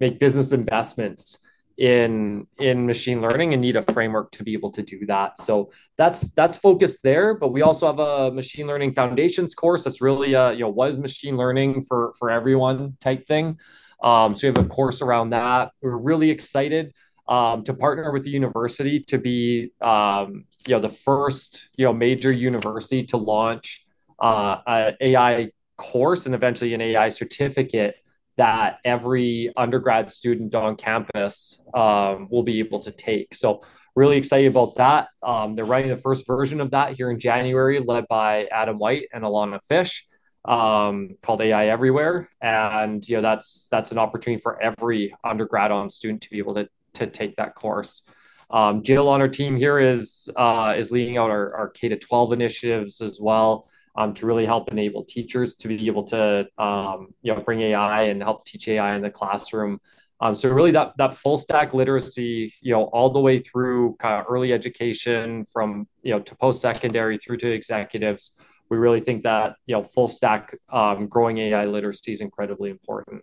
make 0.00 0.18
business 0.18 0.52
investments 0.52 1.38
in 1.78 2.46
in 2.58 2.86
machine 2.86 3.22
learning 3.22 3.54
and 3.54 3.62
need 3.62 3.74
a 3.74 3.82
framework 3.94 4.30
to 4.32 4.44
be 4.44 4.52
able 4.52 4.70
to 4.70 4.82
do 4.82 5.06
that. 5.06 5.40
So 5.40 5.70
that's 5.96 6.30
that's 6.32 6.56
focused 6.56 7.00
there 7.02 7.34
but 7.34 7.48
we 7.48 7.62
also 7.62 7.86
have 7.86 7.98
a 7.98 8.30
machine 8.30 8.66
learning 8.66 8.92
foundations 8.92 9.54
course 9.54 9.84
that's 9.84 10.00
really 10.02 10.34
a 10.34 10.52
you 10.52 10.60
know 10.60 10.68
what 10.68 10.90
is 10.90 11.00
machine 11.00 11.36
learning 11.36 11.80
for 11.82 12.12
for 12.18 12.30
everyone 12.30 12.96
type 13.00 13.26
thing. 13.26 13.58
Um, 14.02 14.34
so 14.34 14.48
we 14.48 14.54
have 14.54 14.64
a 14.64 14.68
course 14.68 15.02
around 15.02 15.30
that. 15.30 15.72
We're 15.82 15.96
really 15.96 16.30
excited 16.30 16.92
um, 17.30 17.62
to 17.64 17.72
partner 17.72 18.12
with 18.12 18.24
the 18.24 18.30
university 18.30 19.00
to 19.00 19.16
be 19.16 19.72
um, 19.80 20.44
you 20.66 20.74
know 20.74 20.80
the 20.80 20.90
first 20.90 21.68
you 21.78 21.86
know 21.86 21.92
major 21.92 22.30
university 22.30 23.04
to 23.06 23.16
launch 23.16 23.86
uh, 24.18 24.58
an 24.66 24.96
ai 25.00 25.50
course 25.78 26.26
and 26.26 26.34
eventually 26.34 26.74
an 26.74 26.80
ai 26.82 27.08
certificate 27.08 27.94
that 28.36 28.78
every 28.84 29.52
undergrad 29.56 30.10
student 30.10 30.54
on 30.54 30.74
campus 30.74 31.60
um, 31.74 32.26
will 32.30 32.42
be 32.42 32.58
able 32.58 32.78
to 32.80 32.90
take. 32.90 33.34
So 33.34 33.62
really 33.94 34.16
excited 34.16 34.46
about 34.46 34.76
that. 34.76 35.08
Um, 35.22 35.54
they're 35.54 35.66
writing 35.66 35.90
the 35.90 35.96
first 35.96 36.26
version 36.26 36.60
of 36.62 36.70
that 36.70 36.94
here 36.94 37.10
in 37.10 37.18
January, 37.18 37.80
led 37.80 38.08
by 38.08 38.46
Adam 38.46 38.78
White 38.78 39.08
and 39.12 39.24
Alona 39.24 39.60
Fyshe, 39.70 40.02
um, 40.50 41.16
called 41.20 41.42
AI 41.42 41.66
Everywhere. 41.66 42.30
And 42.40 43.06
you 43.06 43.16
know 43.16 43.22
that's 43.22 43.68
that's 43.70 43.92
an 43.92 43.98
opportunity 43.98 44.40
for 44.40 44.60
every 44.62 45.14
undergrad 45.22 45.70
on 45.70 45.90
student 45.90 46.22
to 46.22 46.30
be 46.30 46.38
able 46.38 46.54
to 46.54 46.66
to 46.94 47.06
take 47.06 47.36
that 47.36 47.54
course. 47.54 48.02
Um, 48.50 48.82
Jill 48.82 49.08
on 49.08 49.20
our 49.20 49.28
team 49.28 49.56
here 49.56 49.78
is 49.78 50.28
uh, 50.36 50.74
is 50.76 50.90
leading 50.90 51.16
out 51.16 51.30
our, 51.30 51.54
our 51.54 51.68
K 51.68 51.88
to 51.88 51.96
12 51.96 52.32
initiatives 52.32 53.00
as 53.00 53.20
well 53.20 53.68
um, 53.96 54.14
to 54.14 54.26
really 54.26 54.46
help 54.46 54.70
enable 54.70 55.04
teachers 55.04 55.54
to 55.56 55.68
be 55.68 55.86
able 55.86 56.04
to 56.04 56.46
um, 56.58 57.14
you 57.22 57.34
know 57.34 57.40
bring 57.40 57.60
AI 57.60 58.02
and 58.04 58.22
help 58.22 58.44
teach 58.44 58.66
AI 58.68 58.96
in 58.96 59.02
the 59.02 59.10
classroom. 59.10 59.80
Um, 60.20 60.34
so 60.34 60.50
really 60.50 60.72
that 60.72 60.96
that 60.98 61.14
full 61.14 61.38
stack 61.38 61.72
literacy, 61.74 62.52
you 62.60 62.72
know, 62.72 62.84
all 62.84 63.10
the 63.10 63.20
way 63.20 63.38
through 63.38 63.96
kind 63.96 64.20
of 64.20 64.26
early 64.28 64.52
education 64.52 65.44
from 65.44 65.86
you 66.02 66.12
know 66.12 66.20
to 66.20 66.36
post 66.36 66.60
secondary 66.60 67.18
through 67.18 67.38
to 67.38 67.50
executives. 67.50 68.32
We 68.68 68.78
really 68.78 69.00
think 69.00 69.22
that 69.24 69.56
you 69.66 69.76
know 69.76 69.84
full 69.84 70.08
stack 70.08 70.54
um, 70.70 71.06
growing 71.06 71.38
AI 71.38 71.66
literacy 71.66 72.12
is 72.12 72.20
incredibly 72.20 72.70
important. 72.70 73.22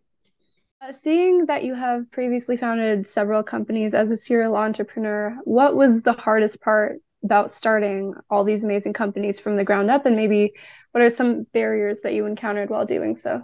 Uh, 0.79 0.91
seeing 0.91 1.47
that 1.47 1.63
you 1.63 1.73
have 1.73 2.09
previously 2.11 2.55
founded 2.55 3.07
several 3.07 3.41
companies 3.41 3.95
as 3.95 4.11
a 4.11 4.17
serial 4.17 4.55
entrepreneur, 4.55 5.35
what 5.43 5.75
was 5.75 6.03
the 6.03 6.13
hardest 6.13 6.61
part 6.61 7.01
about 7.23 7.49
starting 7.49 8.13
all 8.29 8.43
these 8.43 8.63
amazing 8.63 8.93
companies 8.93 9.39
from 9.39 9.57
the 9.57 9.63
ground 9.63 9.89
up? 9.89 10.05
And 10.05 10.15
maybe 10.15 10.53
what 10.91 11.01
are 11.01 11.09
some 11.09 11.47
barriers 11.51 12.01
that 12.01 12.13
you 12.13 12.27
encountered 12.27 12.69
while 12.69 12.85
doing 12.85 13.17
so? 13.17 13.41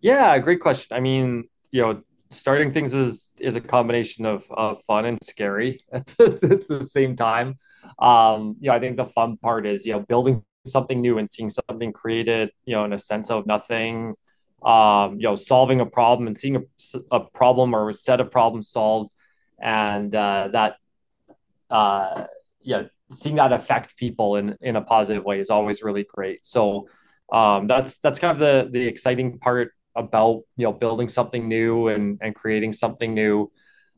Yeah, 0.00 0.38
great 0.38 0.60
question. 0.60 0.96
I 0.96 1.00
mean, 1.00 1.48
you 1.72 1.82
know, 1.82 2.02
starting 2.30 2.72
things 2.72 2.94
is 2.94 3.32
is 3.40 3.56
a 3.56 3.60
combination 3.60 4.24
of, 4.24 4.44
of 4.50 4.80
fun 4.84 5.04
and 5.04 5.18
scary 5.24 5.80
at 5.92 6.06
the, 6.06 6.38
at 6.44 6.68
the 6.68 6.84
same 6.84 7.16
time. 7.16 7.56
Um, 7.98 8.54
you 8.60 8.68
know, 8.70 8.76
I 8.76 8.78
think 8.78 8.98
the 8.98 9.04
fun 9.04 9.36
part 9.36 9.66
is, 9.66 9.84
you 9.84 9.94
know, 9.94 10.00
building 10.00 10.44
something 10.64 11.00
new 11.00 11.18
and 11.18 11.28
seeing 11.28 11.50
something 11.50 11.92
created, 11.92 12.52
you 12.66 12.76
know, 12.76 12.84
in 12.84 12.92
a 12.92 12.98
sense 13.00 13.30
of 13.30 13.46
nothing 13.46 14.14
um, 14.62 15.16
you 15.16 15.22
know, 15.22 15.36
solving 15.36 15.80
a 15.80 15.86
problem 15.86 16.26
and 16.26 16.36
seeing 16.36 16.56
a, 16.56 16.62
a 17.10 17.20
problem 17.20 17.74
or 17.74 17.90
a 17.90 17.94
set 17.94 18.20
of 18.20 18.30
problems 18.30 18.68
solved, 18.68 19.10
and 19.60 20.14
uh, 20.14 20.48
that, 20.52 20.76
uh, 21.70 22.24
yeah, 22.60 22.84
seeing 23.10 23.36
that 23.36 23.52
affect 23.52 23.96
people 23.96 24.36
in 24.36 24.56
in 24.60 24.76
a 24.76 24.82
positive 24.82 25.24
way 25.24 25.38
is 25.40 25.50
always 25.50 25.82
really 25.82 26.04
great. 26.04 26.44
So 26.44 26.88
um, 27.32 27.66
that's 27.66 27.98
that's 27.98 28.18
kind 28.18 28.32
of 28.32 28.38
the 28.38 28.68
the 28.70 28.86
exciting 28.86 29.38
part 29.38 29.72
about 29.94 30.42
you 30.56 30.64
know 30.64 30.72
building 30.72 31.08
something 31.08 31.48
new 31.48 31.88
and 31.88 32.18
and 32.20 32.34
creating 32.34 32.72
something 32.72 33.14
new. 33.14 33.50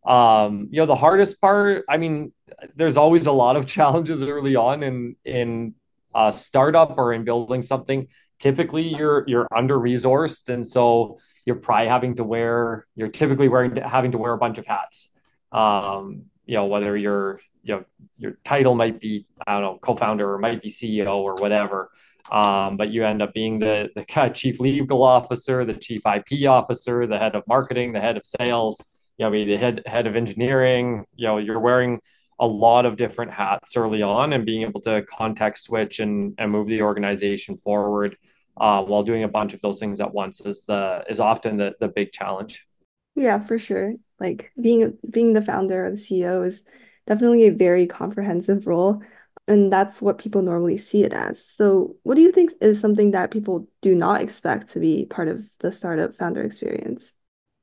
Um, 0.07 0.69
you 0.71 0.81
know, 0.81 0.87
the 0.87 0.95
hardest 0.95 1.41
part, 1.41 1.85
I 1.89 1.99
mean, 1.99 2.33
there's 2.75 2.97
always 2.97 3.27
a 3.27 3.33
lot 3.33 3.57
of 3.57 3.67
challenges 3.77 4.23
early 4.23 4.57
on 4.57 4.83
in 4.83 5.17
in 5.25 5.75
a 6.15 6.33
startup 6.33 6.99
or 6.99 7.13
in 7.13 7.25
building 7.25 7.63
something 7.63 8.09
typically 8.41 8.89
you're 8.89 9.25
you're 9.29 9.47
under 9.55 9.79
resourced 9.79 10.49
and 10.49 10.67
so 10.67 11.19
you're 11.47 11.57
probably 11.57 11.87
having 11.87 12.17
to 12.17 12.25
wear 12.25 12.87
you're 12.97 13.09
typically 13.09 13.49
wearing 13.49 13.77
having 13.77 14.13
to 14.13 14.19
wear 14.19 14.33
a 14.33 14.39
bunch 14.39 14.59
of 14.59 14.67
hats. 14.67 15.11
Um, 15.53 16.25
you 16.47 16.57
know 16.57 16.67
whether 16.67 16.97
your 16.97 17.41
you 17.63 17.77
know 17.77 17.85
your 18.17 18.33
title 18.45 18.75
might 18.75 19.01
be 19.01 19.27
i 19.47 19.53
don't 19.53 19.63
know 19.63 19.79
co-founder 19.81 20.33
or 20.33 20.39
might 20.39 20.63
be 20.63 20.69
ceo 20.69 21.17
or 21.17 21.35
whatever. 21.35 21.91
Um, 22.31 22.77
but 22.77 22.91
you 22.91 23.05
end 23.05 23.23
up 23.23 23.33
being 23.35 23.59
the 23.59 23.91
the 23.95 24.31
chief 24.35 24.59
legal 24.59 25.03
officer 25.03 25.65
the 25.65 25.75
chief 25.75 26.03
ip 26.07 26.49
officer 26.49 27.07
the 27.07 27.19
head 27.19 27.37
of 27.37 27.45
marketing 27.47 27.93
the 27.93 28.01
head 28.01 28.17
of 28.17 28.25
sales 28.25 28.81
you 29.19 29.27
know 29.27 29.31
the 29.31 29.57
head 29.57 29.83
head 29.87 30.07
of 30.07 30.17
engineering. 30.17 31.05
You 31.15 31.27
know 31.27 31.39
you're 31.39 31.61
wearing 31.61 32.01
a 32.41 32.47
lot 32.47 32.87
of 32.87 32.97
different 32.97 33.31
hats 33.31 33.77
early 33.77 34.01
on 34.01 34.33
and 34.33 34.47
being 34.47 34.63
able 34.63 34.81
to 34.81 35.03
context 35.03 35.65
switch 35.65 36.01
and, 36.01 36.35
and 36.39 36.51
move 36.51 36.69
the 36.69 36.81
organization 36.81 37.59
forward 37.59 38.17
uh, 38.57 38.83
while 38.83 39.03
doing 39.03 39.23
a 39.25 39.29
bunch 39.29 39.55
of 39.55 39.61
those 39.61 39.79
things 39.81 40.01
at 40.01 40.13
once 40.13 40.41
is 40.41 40.65
the 40.65 41.05
is 41.09 41.21
often 41.21 41.57
the 41.57 41.75
the 41.81 41.89
big 41.89 42.13
challenge. 42.13 42.67
Yeah, 43.15 43.39
for 43.41 43.59
sure. 43.59 43.95
Like 44.19 44.53
being 44.61 44.99
being 45.11 45.33
the 45.33 45.43
founder 45.43 45.87
or 45.87 45.91
the 45.91 45.97
CEO 45.97 46.43
is 46.43 46.63
definitely 47.07 47.47
a 47.47 47.53
very 47.53 47.87
comprehensive 47.87 48.67
role, 48.67 49.03
and 49.49 49.73
that's 49.73 50.01
what 50.01 50.19
people 50.19 50.43
normally 50.43 50.79
see 50.79 51.05
it 51.05 51.13
as. 51.13 51.45
So, 51.45 51.97
what 52.03 52.15
do 52.15 52.23
you 52.23 52.33
think 52.33 52.53
is 52.61 52.81
something 52.81 53.13
that 53.13 53.31
people 53.31 53.69
do 53.83 53.95
not 53.95 54.23
expect 54.23 54.71
to 54.73 54.81
be 54.81 55.07
part 55.07 55.29
of 55.29 55.43
the 55.61 55.73
startup 55.73 56.17
founder 56.17 56.43
experience? 56.43 57.15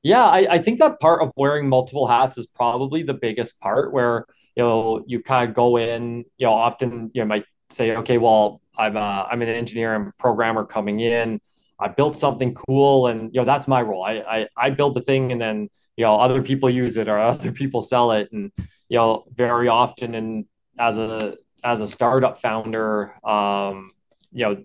Yeah, 0.03 0.23
I, 0.23 0.55
I 0.55 0.57
think 0.59 0.79
that 0.79 0.99
part 0.99 1.21
of 1.21 1.31
wearing 1.35 1.67
multiple 1.67 2.07
hats 2.07 2.37
is 2.37 2.47
probably 2.47 3.03
the 3.03 3.13
biggest 3.13 3.59
part 3.59 3.91
where, 3.91 4.25
you 4.55 4.63
know, 4.63 5.03
you 5.07 5.21
kind 5.21 5.49
of 5.49 5.55
go 5.55 5.77
in, 5.77 6.25
you 6.37 6.45
know, 6.47 6.53
often 6.53 7.11
you 7.13 7.21
know, 7.21 7.27
might 7.27 7.45
say, 7.69 7.95
okay, 7.97 8.17
well, 8.17 8.61
I'm 8.77 8.95
a, 8.95 9.27
I'm 9.29 9.41
an 9.41 9.49
engineer, 9.49 9.95
I'm 9.95 10.07
a 10.07 10.13
programmer 10.19 10.65
coming 10.65 10.99
in. 10.99 11.39
I 11.79 11.87
built 11.89 12.17
something 12.17 12.55
cool, 12.55 13.07
and 13.07 13.33
you 13.33 13.41
know 13.41 13.45
that's 13.45 13.67
my 13.67 13.81
role. 13.81 14.03
I, 14.03 14.13
I 14.19 14.47
I 14.57 14.69
build 14.71 14.95
the 14.95 15.01
thing, 15.01 15.31
and 15.31 15.39
then 15.39 15.69
you 15.95 16.05
know 16.05 16.15
other 16.15 16.41
people 16.41 16.69
use 16.69 16.97
it 16.97 17.07
or 17.07 17.19
other 17.33 17.51
people 17.51 17.81
sell 17.81 18.11
it, 18.11 18.29
and 18.31 18.51
you 18.89 18.97
know 18.97 19.25
very 19.35 19.67
often, 19.67 20.15
and 20.15 20.45
as 20.79 20.97
a 20.97 21.37
as 21.63 21.81
a 21.81 21.87
startup 21.87 22.41
founder, 22.41 23.13
um, 23.27 23.89
you 24.31 24.45
know 24.45 24.63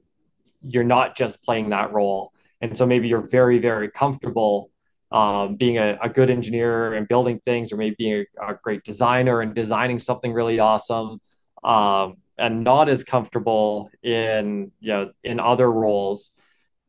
you're 0.63 0.85
not 0.85 1.17
just 1.17 1.43
playing 1.43 1.71
that 1.71 1.93
role, 1.93 2.33
and 2.61 2.77
so 2.77 2.87
maybe 2.87 3.09
you're 3.09 3.29
very 3.29 3.59
very 3.59 3.91
comfortable 3.91 4.71
um, 5.11 5.57
being 5.57 5.77
a, 5.77 5.99
a, 6.03 6.09
good 6.09 6.31
engineer 6.31 6.95
and 6.95 7.07
building 7.07 7.39
things, 7.45 7.71
or 7.71 7.77
maybe 7.77 7.95
being 7.99 8.25
a, 8.41 8.53
a 8.53 8.59
great 8.63 8.83
designer 8.83 9.43
and 9.43 9.55
designing 9.55 9.99
something 9.99 10.33
really 10.33 10.59
awesome. 10.59 11.21
Um, 11.63 12.17
and 12.39 12.65
not 12.65 12.89
as 12.89 13.05
comfortable 13.05 13.91
in 14.03 14.73
you 14.81 14.93
know 14.93 15.11
in 15.23 15.41
other 15.41 15.71
roles. 15.71 16.31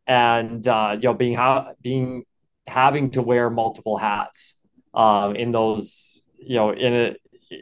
And 0.07 0.67
uh, 0.67 0.91
you 0.95 1.09
know 1.09 1.13
being 1.13 1.35
ha- 1.35 1.71
being 1.81 2.23
having 2.67 3.11
to 3.11 3.21
wear 3.21 3.49
multiple 3.49 3.97
hats 3.97 4.55
um, 4.93 5.35
in 5.35 5.51
those 5.51 6.21
you 6.37 6.55
know 6.55 6.71
in 6.71 6.93
a 6.93 7.15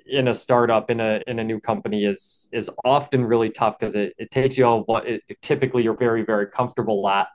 in 0.07 0.27
a 0.27 0.33
startup 0.33 0.89
in 0.89 0.99
a 0.99 1.21
in 1.27 1.39
a 1.39 1.43
new 1.43 1.59
company 1.59 2.05
is 2.05 2.47
is 2.51 2.69
often 2.85 3.25
really 3.25 3.49
tough 3.49 3.77
because 3.77 3.95
it, 3.95 4.13
it 4.17 4.31
takes 4.31 4.57
you 4.57 4.65
on 4.65 4.81
what 4.81 5.07
it, 5.07 5.21
typically 5.41 5.83
you're 5.83 5.97
very 5.97 6.23
very 6.23 6.47
comfortable 6.47 7.07
at 7.09 7.27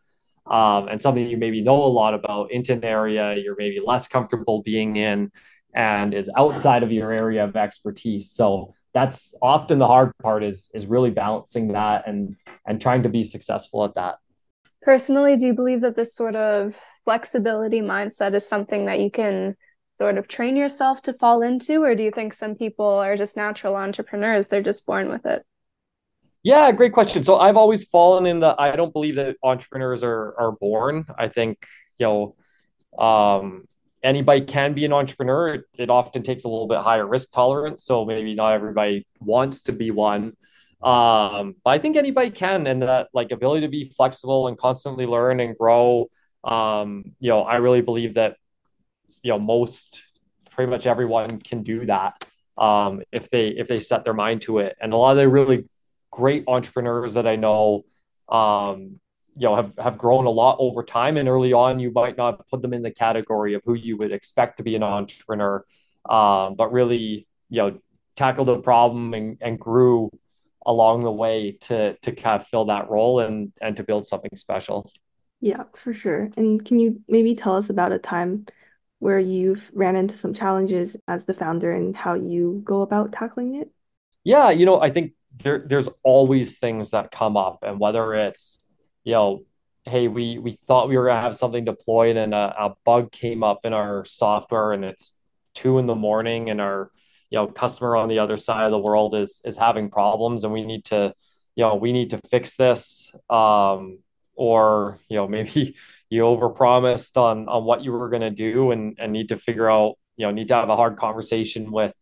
um, 0.46 0.88
and 0.88 1.00
something 1.00 1.28
you 1.28 1.36
maybe 1.36 1.60
know 1.60 1.76
a 1.76 1.86
lot 1.86 2.14
about 2.14 2.50
into 2.50 2.72
an 2.72 2.82
area 2.82 3.36
you're 3.36 3.56
maybe 3.58 3.78
less 3.84 4.08
comfortable 4.08 4.62
being 4.62 4.96
in 4.96 5.30
and 5.76 6.14
is 6.14 6.30
outside 6.36 6.82
of 6.82 6.90
your 6.90 7.12
area 7.12 7.44
of 7.44 7.54
expertise. 7.54 8.32
So 8.32 8.74
that's 8.96 9.34
often 9.42 9.78
the 9.78 9.86
hard 9.86 10.16
part 10.22 10.42
is 10.42 10.70
is 10.72 10.86
really 10.86 11.10
balancing 11.10 11.68
that 11.68 12.08
and 12.08 12.34
and 12.66 12.80
trying 12.80 13.02
to 13.02 13.10
be 13.10 13.22
successful 13.22 13.84
at 13.84 13.94
that. 13.94 14.14
Personally 14.80 15.36
do 15.36 15.46
you 15.48 15.54
believe 15.54 15.82
that 15.82 15.96
this 15.96 16.14
sort 16.14 16.34
of 16.34 16.80
flexibility 17.04 17.82
mindset 17.82 18.32
is 18.34 18.48
something 18.48 18.86
that 18.86 18.98
you 19.00 19.10
can 19.10 19.54
sort 19.98 20.16
of 20.16 20.28
train 20.28 20.56
yourself 20.56 21.02
to 21.02 21.12
fall 21.12 21.42
into? 21.42 21.82
Or 21.82 21.94
do 21.94 22.02
you 22.02 22.10
think 22.10 22.32
some 22.32 22.54
people 22.54 22.86
are 22.86 23.16
just 23.16 23.36
natural 23.36 23.76
entrepreneurs? 23.76 24.48
They're 24.48 24.62
just 24.62 24.86
born 24.86 25.10
with 25.10 25.26
it. 25.26 25.44
Yeah 26.42 26.72
great 26.72 26.94
question. 26.94 27.22
So 27.22 27.36
i've 27.36 27.58
always 27.58 27.84
fallen 27.84 28.24
in 28.24 28.40
the 28.40 28.54
i 28.58 28.74
don't 28.76 28.94
believe 28.94 29.16
that 29.16 29.36
entrepreneurs 29.42 30.02
are 30.02 30.34
are 30.38 30.52
born. 30.52 31.04
I 31.18 31.28
think 31.28 31.66
you 31.98 32.06
know 32.06 32.34
um 32.98 33.66
anybody 34.06 34.40
can 34.42 34.72
be 34.72 34.84
an 34.84 34.92
entrepreneur. 34.92 35.64
It, 35.74 35.90
often 35.90 36.22
takes 36.22 36.44
a 36.44 36.48
little 36.48 36.68
bit 36.68 36.78
higher 36.78 37.06
risk 37.06 37.30
tolerance. 37.32 37.84
So 37.84 38.04
maybe 38.04 38.34
not 38.34 38.52
everybody 38.52 39.06
wants 39.20 39.62
to 39.64 39.72
be 39.72 39.90
one. 39.90 40.36
Um, 40.82 41.56
but 41.64 41.70
I 41.70 41.78
think 41.78 41.96
anybody 41.96 42.30
can, 42.30 42.66
and 42.66 42.82
that 42.82 43.08
like 43.12 43.32
ability 43.32 43.62
to 43.66 43.70
be 43.70 43.84
flexible 43.84 44.46
and 44.46 44.56
constantly 44.56 45.06
learn 45.06 45.40
and 45.40 45.58
grow. 45.58 46.08
Um, 46.44 47.14
you 47.18 47.30
know, 47.30 47.42
I 47.42 47.56
really 47.56 47.80
believe 47.80 48.14
that, 48.14 48.36
you 49.22 49.32
know, 49.32 49.38
most 49.38 50.04
pretty 50.50 50.70
much 50.70 50.86
everyone 50.86 51.40
can 51.40 51.62
do 51.62 51.86
that 51.86 52.24
um, 52.56 53.02
if 53.10 53.28
they 53.30 53.48
if 53.48 53.66
they 53.66 53.80
set 53.80 54.04
their 54.04 54.14
mind 54.14 54.42
to 54.42 54.58
it. 54.58 54.76
And 54.80 54.92
a 54.92 54.96
lot 54.96 55.16
of 55.16 55.22
the 55.22 55.28
really 55.28 55.64
great 56.12 56.44
entrepreneurs 56.46 57.14
that 57.14 57.26
I 57.26 57.36
know, 57.36 57.84
um, 58.28 59.00
you 59.36 59.46
know 59.46 59.56
have, 59.56 59.72
have 59.78 59.98
grown 59.98 60.24
a 60.24 60.30
lot 60.30 60.56
over 60.58 60.82
time 60.82 61.16
and 61.16 61.28
early 61.28 61.52
on 61.52 61.78
you 61.78 61.90
might 61.90 62.16
not 62.16 62.48
put 62.48 62.62
them 62.62 62.72
in 62.72 62.82
the 62.82 62.90
category 62.90 63.54
of 63.54 63.62
who 63.64 63.74
you 63.74 63.96
would 63.96 64.12
expect 64.12 64.56
to 64.56 64.62
be 64.62 64.74
an 64.74 64.82
entrepreneur. 64.82 65.64
Um, 66.08 66.54
but 66.54 66.72
really 66.72 67.26
you 67.50 67.62
know 67.62 67.78
tackled 68.14 68.48
a 68.48 68.58
problem 68.58 69.12
and, 69.14 69.38
and 69.40 69.58
grew 69.58 70.10
along 70.64 71.02
the 71.02 71.12
way 71.12 71.52
to 71.62 71.96
to 71.98 72.12
kind 72.12 72.40
of 72.40 72.46
fill 72.46 72.66
that 72.66 72.88
role 72.88 73.20
and 73.20 73.52
and 73.60 73.76
to 73.76 73.84
build 73.84 74.06
something 74.06 74.34
special. 74.34 74.90
Yeah 75.40 75.64
for 75.74 75.92
sure. 75.92 76.30
And 76.36 76.64
can 76.64 76.78
you 76.78 77.02
maybe 77.08 77.34
tell 77.34 77.56
us 77.56 77.68
about 77.68 77.92
a 77.92 77.98
time 77.98 78.46
where 78.98 79.18
you've 79.18 79.70
ran 79.74 79.94
into 79.94 80.16
some 80.16 80.32
challenges 80.32 80.96
as 81.06 81.26
the 81.26 81.34
founder 81.34 81.70
and 81.70 81.94
how 81.94 82.14
you 82.14 82.62
go 82.64 82.80
about 82.80 83.12
tackling 83.12 83.56
it? 83.56 83.70
Yeah 84.24 84.50
you 84.50 84.66
know 84.66 84.80
i 84.80 84.90
think 84.90 85.12
there, 85.42 85.62
there's 85.66 85.88
always 86.02 86.58
things 86.58 86.90
that 86.90 87.10
come 87.10 87.36
up 87.36 87.58
and 87.62 87.78
whether 87.78 88.14
it's 88.14 88.64
you 89.06 89.12
know, 89.12 89.44
hey, 89.84 90.08
we 90.08 90.38
we 90.38 90.50
thought 90.50 90.88
we 90.88 90.98
were 90.98 91.06
gonna 91.06 91.20
have 91.22 91.36
something 91.36 91.64
deployed, 91.64 92.16
and 92.16 92.34
a, 92.34 92.54
a 92.58 92.74
bug 92.84 93.12
came 93.12 93.44
up 93.44 93.60
in 93.64 93.72
our 93.72 94.04
software, 94.04 94.72
and 94.72 94.84
it's 94.84 95.14
two 95.54 95.78
in 95.78 95.86
the 95.86 95.94
morning, 95.94 96.50
and 96.50 96.60
our 96.60 96.90
you 97.30 97.38
know 97.38 97.46
customer 97.46 97.96
on 97.96 98.08
the 98.08 98.18
other 98.18 98.36
side 98.36 98.64
of 98.64 98.72
the 98.72 98.78
world 98.78 99.14
is 99.14 99.40
is 99.44 99.56
having 99.56 99.90
problems, 99.90 100.42
and 100.42 100.52
we 100.52 100.64
need 100.64 100.84
to 100.86 101.14
you 101.54 101.62
know 101.62 101.76
we 101.76 101.92
need 101.92 102.10
to 102.10 102.20
fix 102.28 102.56
this, 102.56 103.12
um, 103.30 104.00
or 104.34 104.98
you 105.08 105.16
know 105.16 105.28
maybe 105.36 105.76
you 106.10 106.22
overpromised 106.22 107.16
on 107.16 107.48
on 107.48 107.64
what 107.64 107.84
you 107.84 107.92
were 107.92 108.10
gonna 108.10 108.30
do, 108.30 108.72
and 108.72 108.96
and 108.98 109.12
need 109.12 109.28
to 109.28 109.36
figure 109.36 109.70
out 109.70 109.94
you 110.16 110.26
know 110.26 110.32
need 110.32 110.48
to 110.48 110.54
have 110.54 110.68
a 110.68 110.76
hard 110.76 110.96
conversation 110.96 111.70
with 111.70 111.94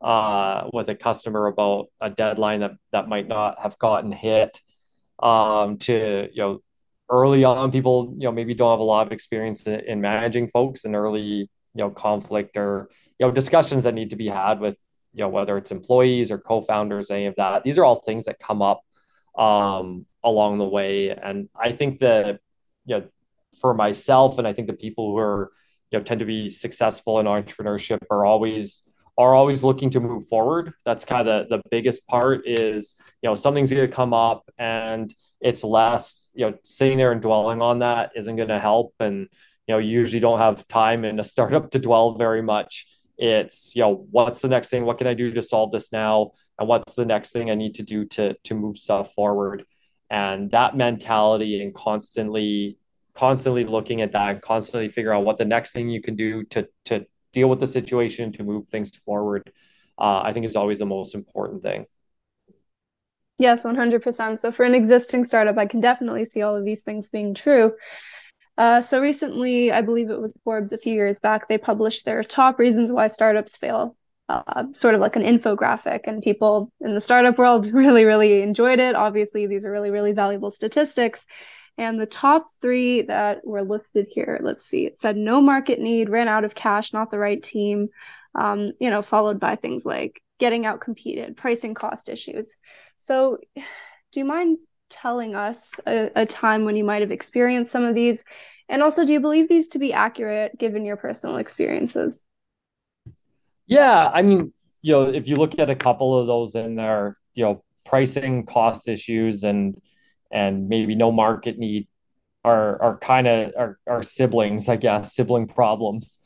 uh, 0.00 0.70
with 0.72 0.88
a 0.88 0.94
customer 0.94 1.48
about 1.48 1.88
a 2.00 2.08
deadline 2.08 2.60
that 2.60 2.72
that 2.92 3.08
might 3.08 3.28
not 3.28 3.60
have 3.60 3.78
gotten 3.78 4.10
hit 4.10 4.62
um, 5.20 5.78
to 5.78 6.28
you 6.32 6.42
know 6.42 6.60
early 7.10 7.44
on 7.44 7.70
people 7.70 8.14
you 8.18 8.24
know 8.24 8.32
maybe 8.32 8.54
don't 8.54 8.72
have 8.72 8.80
a 8.80 8.82
lot 8.82 9.06
of 9.06 9.12
experience 9.12 9.66
in, 9.66 9.80
in 9.80 10.00
managing 10.00 10.48
folks 10.48 10.84
and 10.84 10.96
early 10.96 11.20
you 11.20 11.48
know 11.74 11.90
conflict 11.90 12.56
or 12.56 12.90
you 13.18 13.26
know 13.26 13.32
discussions 13.32 13.84
that 13.84 13.94
need 13.94 14.10
to 14.10 14.16
be 14.16 14.28
had 14.28 14.60
with 14.60 14.76
you 15.12 15.20
know 15.20 15.28
whether 15.28 15.56
it's 15.56 15.70
employees 15.70 16.30
or 16.30 16.38
co-founders 16.38 17.10
any 17.10 17.26
of 17.26 17.34
that. 17.36 17.62
These 17.64 17.78
are 17.78 17.84
all 17.84 18.00
things 18.00 18.26
that 18.26 18.38
come 18.38 18.62
up 18.62 18.82
um, 19.36 20.06
along 20.22 20.58
the 20.58 20.64
way. 20.64 21.10
And 21.10 21.48
i 21.58 21.72
think 21.72 22.00
that 22.00 22.40
you 22.84 22.98
know 22.98 23.04
for 23.60 23.72
myself 23.72 24.38
and 24.38 24.46
i 24.46 24.52
think 24.52 24.66
the 24.66 24.74
people 24.74 25.10
who 25.10 25.18
are 25.18 25.50
you 25.90 25.98
know 25.98 26.04
tend 26.04 26.20
to 26.20 26.26
be 26.26 26.50
successful 26.50 27.18
in 27.20 27.26
entrepreneurship 27.26 27.98
are 28.10 28.24
always 28.24 28.82
are 29.18 29.34
always 29.34 29.62
looking 29.62 29.90
to 29.90 30.00
move 30.00 30.28
forward. 30.28 30.72
That's 30.84 31.04
kind 31.04 31.26
of 31.26 31.48
the, 31.48 31.56
the 31.56 31.62
biggest 31.70 32.06
part 32.06 32.46
is 32.46 32.94
you 33.22 33.28
know 33.28 33.34
something's 33.34 33.70
going 33.70 33.88
to 33.88 33.94
come 33.94 34.12
up 34.12 34.50
and 34.58 35.12
it's 35.40 35.64
less 35.64 36.30
you 36.34 36.46
know 36.46 36.58
sitting 36.64 36.98
there 36.98 37.12
and 37.12 37.22
dwelling 37.22 37.62
on 37.62 37.80
that 37.80 38.12
isn't 38.16 38.36
going 38.36 38.48
to 38.48 38.60
help. 38.60 38.94
And 39.00 39.28
you 39.66 39.74
know 39.74 39.78
you 39.78 39.90
usually 39.90 40.20
don't 40.20 40.38
have 40.38 40.66
time 40.68 41.04
in 41.04 41.18
a 41.20 41.24
startup 41.24 41.70
to 41.70 41.78
dwell 41.78 42.16
very 42.16 42.42
much. 42.42 42.86
It's 43.18 43.74
you 43.74 43.82
know 43.82 44.06
what's 44.10 44.40
the 44.40 44.48
next 44.48 44.68
thing? 44.68 44.84
What 44.84 44.98
can 44.98 45.06
i 45.06 45.14
do 45.14 45.32
to 45.32 45.42
solve 45.42 45.72
this 45.72 45.92
now? 45.92 46.32
And 46.58 46.68
what's 46.68 46.94
the 46.94 47.06
next 47.06 47.32
thing 47.32 47.50
i 47.50 47.54
need 47.54 47.76
to 47.76 47.82
do 47.82 48.04
to 48.06 48.34
to 48.34 48.54
move 48.54 48.78
stuff 48.78 49.14
forward? 49.14 49.64
And 50.10 50.50
that 50.50 50.76
mentality 50.76 51.62
and 51.62 51.74
constantly 51.74 52.78
constantly 53.14 53.64
looking 53.64 54.02
at 54.02 54.12
that 54.12 54.42
constantly 54.42 54.88
figure 54.88 55.12
out 55.12 55.24
what 55.24 55.38
the 55.38 55.44
next 55.44 55.72
thing 55.72 55.88
you 55.88 56.02
can 56.02 56.16
do 56.16 56.44
to 56.44 56.68
to 56.84 57.06
deal 57.32 57.48
with 57.48 57.60
the 57.60 57.66
situation 57.66 58.32
to 58.32 58.42
move 58.42 58.68
things 58.68 58.94
forward 59.04 59.42
uh, 59.98 60.20
i 60.24 60.32
think 60.32 60.46
is 60.46 60.56
always 60.56 60.78
the 60.78 60.86
most 60.86 61.14
important 61.14 61.62
thing 61.62 61.86
Yes, 63.38 63.64
100%. 63.64 64.40
So 64.40 64.50
for 64.50 64.64
an 64.64 64.74
existing 64.74 65.24
startup, 65.24 65.58
I 65.58 65.66
can 65.66 65.80
definitely 65.80 66.24
see 66.24 66.42
all 66.42 66.56
of 66.56 66.64
these 66.64 66.82
things 66.82 67.08
being 67.08 67.34
true. 67.34 67.74
Uh, 68.56 68.80
so 68.80 69.00
recently, 69.00 69.70
I 69.70 69.82
believe 69.82 70.10
it 70.10 70.20
was 70.20 70.32
Forbes 70.44 70.72
a 70.72 70.78
few 70.78 70.94
years 70.94 71.20
back, 71.20 71.48
they 71.48 71.58
published 71.58 72.04
their 72.06 72.24
top 72.24 72.58
reasons 72.58 72.90
why 72.90 73.08
startups 73.08 73.56
fail, 73.56 73.96
uh, 74.30 74.64
sort 74.72 74.94
of 74.94 75.02
like 75.02 75.16
an 75.16 75.22
infographic. 75.22 76.00
And 76.04 76.22
people 76.22 76.72
in 76.80 76.94
the 76.94 77.00
startup 77.00 77.36
world 77.38 77.66
really, 77.72 78.04
really 78.06 78.42
enjoyed 78.42 78.78
it. 78.78 78.94
Obviously, 78.94 79.46
these 79.46 79.66
are 79.66 79.70
really, 79.72 79.90
really 79.90 80.12
valuable 80.12 80.50
statistics. 80.50 81.26
And 81.78 82.00
the 82.00 82.06
top 82.06 82.46
three 82.60 83.02
that 83.02 83.46
were 83.46 83.62
listed 83.62 84.06
here, 84.10 84.40
let's 84.42 84.64
see, 84.64 84.86
it 84.86 84.98
said 84.98 85.16
no 85.16 85.40
market 85.40 85.78
need, 85.78 86.08
ran 86.08 86.28
out 86.28 86.44
of 86.44 86.54
cash, 86.54 86.92
not 86.92 87.10
the 87.10 87.18
right 87.18 87.42
team, 87.42 87.88
um, 88.34 88.72
you 88.80 88.90
know, 88.90 89.02
followed 89.02 89.38
by 89.38 89.56
things 89.56 89.84
like 89.84 90.22
getting 90.38 90.64
out 90.64 90.80
competed, 90.80 91.36
pricing 91.36 91.74
cost 91.74 92.08
issues. 92.08 92.54
So, 92.96 93.38
do 93.54 94.20
you 94.20 94.24
mind 94.24 94.58
telling 94.88 95.34
us 95.34 95.78
a, 95.86 96.10
a, 96.14 96.26
time 96.26 96.64
when 96.64 96.76
you 96.76 96.84
might 96.84 97.02
have 97.02 97.10
experienced 97.10 97.72
some 97.72 97.84
of 97.84 97.94
these? 97.94 98.24
And 98.68 98.82
also, 98.82 99.04
do 99.04 99.12
you 99.12 99.20
believe 99.20 99.48
these 99.48 99.68
to 99.68 99.78
be 99.78 99.92
accurate 99.92 100.58
given 100.58 100.84
your 100.84 100.96
personal 100.96 101.36
experiences? 101.36 102.24
Yeah, 103.66 104.10
I 104.12 104.22
mean, 104.22 104.52
you 104.82 104.92
know, 104.92 105.02
if 105.04 105.28
you 105.28 105.36
look 105.36 105.58
at 105.58 105.70
a 105.70 105.74
couple 105.74 106.18
of 106.18 106.26
those 106.26 106.54
in 106.54 106.76
there, 106.76 107.18
you 107.34 107.44
know, 107.44 107.64
pricing 107.84 108.46
cost 108.46 108.88
issues 108.88 109.44
and 109.44 109.80
and 110.30 110.68
maybe 110.68 110.94
no 110.94 111.12
market 111.12 111.58
need 111.58 111.88
are 112.44 112.80
are 112.80 112.98
kind 112.98 113.26
of 113.26 113.52
are, 113.56 113.78
are 113.86 114.02
siblings, 114.02 114.68
I 114.68 114.76
guess, 114.76 115.14
sibling 115.14 115.48
problems. 115.48 116.20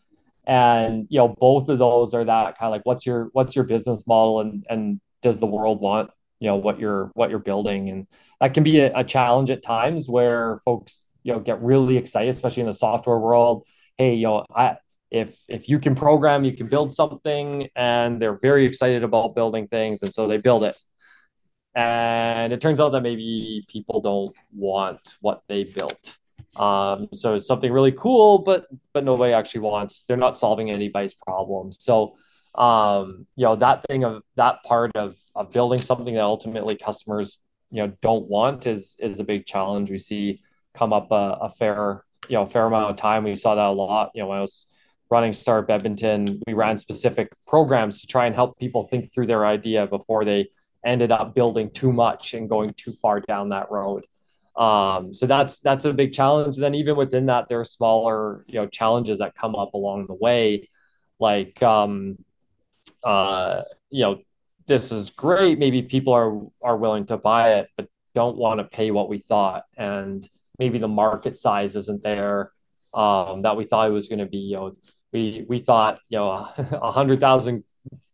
And 0.46 1.06
you 1.10 1.18
know 1.18 1.28
both 1.28 1.68
of 1.68 1.78
those 1.78 2.14
are 2.14 2.24
that 2.24 2.58
kind 2.58 2.68
of 2.68 2.72
like 2.72 2.86
what's 2.86 3.06
your 3.06 3.30
what's 3.32 3.54
your 3.54 3.64
business 3.64 4.06
model 4.06 4.40
and 4.40 4.64
and 4.68 5.00
does 5.22 5.38
the 5.38 5.46
world 5.46 5.80
want 5.80 6.10
you 6.40 6.48
know 6.48 6.56
what 6.56 6.80
you're 6.80 7.10
what 7.14 7.30
you're 7.30 7.38
building? 7.38 7.88
And 7.90 8.06
that 8.40 8.54
can 8.54 8.64
be 8.64 8.80
a, 8.80 8.92
a 8.96 9.04
challenge 9.04 9.50
at 9.50 9.62
times 9.62 10.08
where 10.08 10.58
folks 10.64 11.06
you 11.22 11.32
know 11.32 11.40
get 11.40 11.62
really 11.62 11.96
excited 11.96 12.30
especially 12.30 12.62
in 12.62 12.68
the 12.68 12.74
software 12.74 13.18
world. 13.18 13.64
Hey 13.98 14.14
you 14.14 14.24
know 14.24 14.44
i 14.54 14.76
if 15.10 15.36
if 15.48 15.68
you 15.68 15.78
can 15.78 15.94
program 15.94 16.44
you 16.44 16.56
can 16.56 16.68
build 16.68 16.92
something 16.92 17.68
and 17.74 18.20
they're 18.22 18.38
very 18.38 18.64
excited 18.64 19.02
about 19.02 19.34
building 19.34 19.66
things 19.66 20.02
and 20.02 20.14
so 20.14 20.26
they 20.26 20.38
build 20.38 20.62
it 20.64 20.80
and 21.74 22.52
it 22.52 22.61
turns 22.61 22.80
out 22.80 22.90
that 22.90 23.02
maybe 23.02 23.64
people 23.68 24.00
don't 24.00 24.37
want 24.52 25.16
what 25.20 25.42
they 25.48 25.64
built 25.64 26.16
um, 26.56 27.09
so 27.12 27.35
it's 27.35 27.46
something 27.46 27.72
really 27.72 27.92
cool, 27.92 28.38
but 28.38 28.66
but 28.92 29.04
nobody 29.04 29.33
actually 29.33 29.62
wants. 29.62 30.02
They're 30.02 30.16
not 30.16 30.37
solving 30.37 30.70
anybody's 30.70 31.14
problems. 31.14 31.78
So 31.80 32.16
um, 32.54 33.26
you 33.37 33.44
know 33.44 33.56
that 33.56 33.85
thing 33.88 34.04
of 34.04 34.22
that 34.37 34.62
part 34.64 34.94
of 34.96 35.16
of 35.35 35.52
building 35.52 35.80
something 35.80 36.14
that 36.14 36.22
ultimately 36.22 36.76
customers 36.76 37.38
you 37.70 37.83
know 37.83 37.92
don't 38.02 38.28
want 38.28 38.66
is 38.66 38.96
is 38.98 39.20
a 39.20 39.24
big 39.24 39.46
challenge 39.46 39.90
we 39.90 39.98
see 39.98 40.42
come 40.74 40.92
up 40.92 41.12
a, 41.12 41.38
a 41.42 41.50
fair 41.50 42.04
you 42.28 42.35
know 42.35 42.46
fair 42.46 42.66
amount 42.66 42.90
of 42.90 42.96
time. 42.96 43.24
We 43.24 43.37
saw 43.37 43.54
that 43.54 43.66
a 43.66 43.70
lot. 43.70 44.11
You 44.14 44.22
know 44.22 44.28
when 44.28 44.38
I 44.38 44.42
was 44.42 44.66
running 45.11 45.33
Startup 45.33 45.70
Edmonton, 45.70 46.42
we 46.46 46.52
ran 46.52 46.76
specific 46.76 47.33
programs 47.46 48.00
to 48.00 48.06
try 48.06 48.26
and 48.26 48.35
help 48.35 48.59
people 48.59 48.83
think 48.83 49.12
through 49.12 49.26
their 49.26 49.44
idea 49.46 49.87
before 49.87 50.24
they 50.24 50.48
ended 50.84 51.12
up 51.12 51.34
building 51.34 51.70
too 51.70 51.92
much 51.92 52.34
and 52.34 52.48
going 52.48 52.74
too 52.74 52.92
far 52.92 53.20
down 53.20 53.50
that 53.50 53.70
road. 53.70 54.04
Um, 54.56 55.14
so 55.14 55.26
that's 55.26 55.60
that's 55.60 55.84
a 55.84 55.92
big 55.92 56.12
challenge. 56.12 56.56
Then 56.56 56.74
even 56.74 56.96
within 56.96 57.26
that, 57.26 57.48
there 57.48 57.60
are 57.60 57.64
smaller 57.64 58.44
you 58.46 58.54
know 58.54 58.66
challenges 58.66 59.18
that 59.18 59.34
come 59.34 59.54
up 59.54 59.74
along 59.74 60.06
the 60.06 60.14
way, 60.14 60.68
like 61.18 61.62
um, 61.62 62.18
uh, 63.04 63.62
you 63.90 64.02
know 64.02 64.20
this 64.66 64.92
is 64.92 65.10
great. 65.10 65.58
Maybe 65.58 65.82
people 65.82 66.12
are 66.12 66.40
are 66.62 66.76
willing 66.76 67.06
to 67.06 67.16
buy 67.16 67.54
it, 67.54 67.68
but 67.76 67.88
don't 68.14 68.36
want 68.36 68.58
to 68.58 68.64
pay 68.64 68.90
what 68.90 69.08
we 69.08 69.18
thought, 69.18 69.64
and 69.76 70.28
maybe 70.58 70.78
the 70.78 70.88
market 70.88 71.38
size 71.38 71.76
isn't 71.76 72.02
there 72.02 72.52
um, 72.92 73.42
that 73.42 73.56
we 73.56 73.64
thought 73.64 73.88
it 73.88 73.92
was 73.92 74.08
going 74.08 74.18
to 74.18 74.26
be. 74.26 74.38
You 74.38 74.56
know, 74.56 74.76
we 75.12 75.44
we 75.48 75.58
thought 75.58 76.00
you 76.08 76.18
know 76.18 76.48
a 76.58 76.90
hundred 76.90 77.20
thousand 77.20 77.64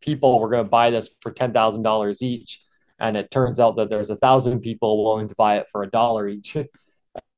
people 0.00 0.40
were 0.40 0.48
going 0.48 0.64
to 0.64 0.70
buy 0.70 0.90
this 0.90 1.09
for 1.20 1.31
ten 1.31 1.52
thousand 1.52 1.83
dollars 1.83 2.22
each 2.22 2.61
and 2.98 3.16
it 3.16 3.31
turns 3.31 3.61
out 3.61 3.76
that 3.76 3.88
there's 3.88 4.11
a 4.11 4.16
thousand 4.16 4.61
people 4.61 5.05
willing 5.05 5.29
to 5.29 5.35
buy 5.37 5.57
it 5.57 5.68
for 5.70 5.83
a 5.83 5.90
dollar 5.90 6.29
each. 6.29 6.57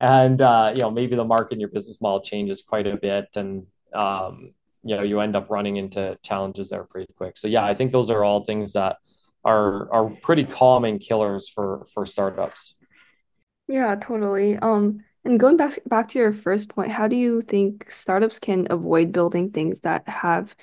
And 0.00 0.40
uh, 0.40 0.72
you 0.74 0.80
know 0.80 0.90
maybe 0.90 1.14
the 1.14 1.24
market 1.24 1.52
and 1.52 1.60
your 1.60 1.70
business 1.70 2.00
model 2.00 2.20
changes 2.20 2.62
quite 2.62 2.88
a 2.88 2.96
bit 2.96 3.28
and 3.36 3.64
um, 3.94 4.52
you 4.82 4.96
know 4.96 5.02
you 5.02 5.20
end 5.20 5.36
up 5.36 5.50
running 5.50 5.76
into 5.76 6.18
challenges 6.22 6.68
there 6.68 6.82
pretty 6.84 7.12
quick. 7.16 7.36
So 7.36 7.46
yeah 7.46 7.64
i 7.64 7.74
think 7.74 7.92
those 7.92 8.10
are 8.10 8.24
all 8.24 8.42
things 8.44 8.72
that 8.72 8.96
are 9.44 9.92
are 9.92 10.10
pretty 10.22 10.44
common 10.44 10.98
killers 10.98 11.48
for 11.48 11.86
for 11.94 12.06
startups. 12.06 12.74
Yeah 13.68 13.94
totally. 14.00 14.56
Um 14.56 15.04
and 15.24 15.38
going 15.38 15.56
back 15.56 15.78
back 15.86 16.08
to 16.08 16.18
your 16.18 16.32
first 16.32 16.68
point 16.68 16.90
how 16.90 17.06
do 17.06 17.16
you 17.16 17.40
think 17.40 17.90
startups 17.90 18.38
can 18.38 18.66
avoid 18.70 19.12
building 19.12 19.50
things 19.50 19.80
that 19.82 20.08
have 20.08 20.56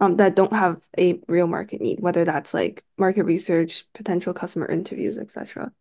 um, 0.00 0.16
that 0.16 0.36
don't 0.36 0.52
have 0.52 0.82
a 0.98 1.20
real 1.26 1.46
market 1.46 1.80
need, 1.80 2.00
whether 2.00 2.24
that's 2.24 2.52
like 2.52 2.84
market 2.98 3.24
research, 3.24 3.84
potential 3.94 4.34
customer 4.34 4.66
interviews, 4.66 5.18
etc. 5.18 5.72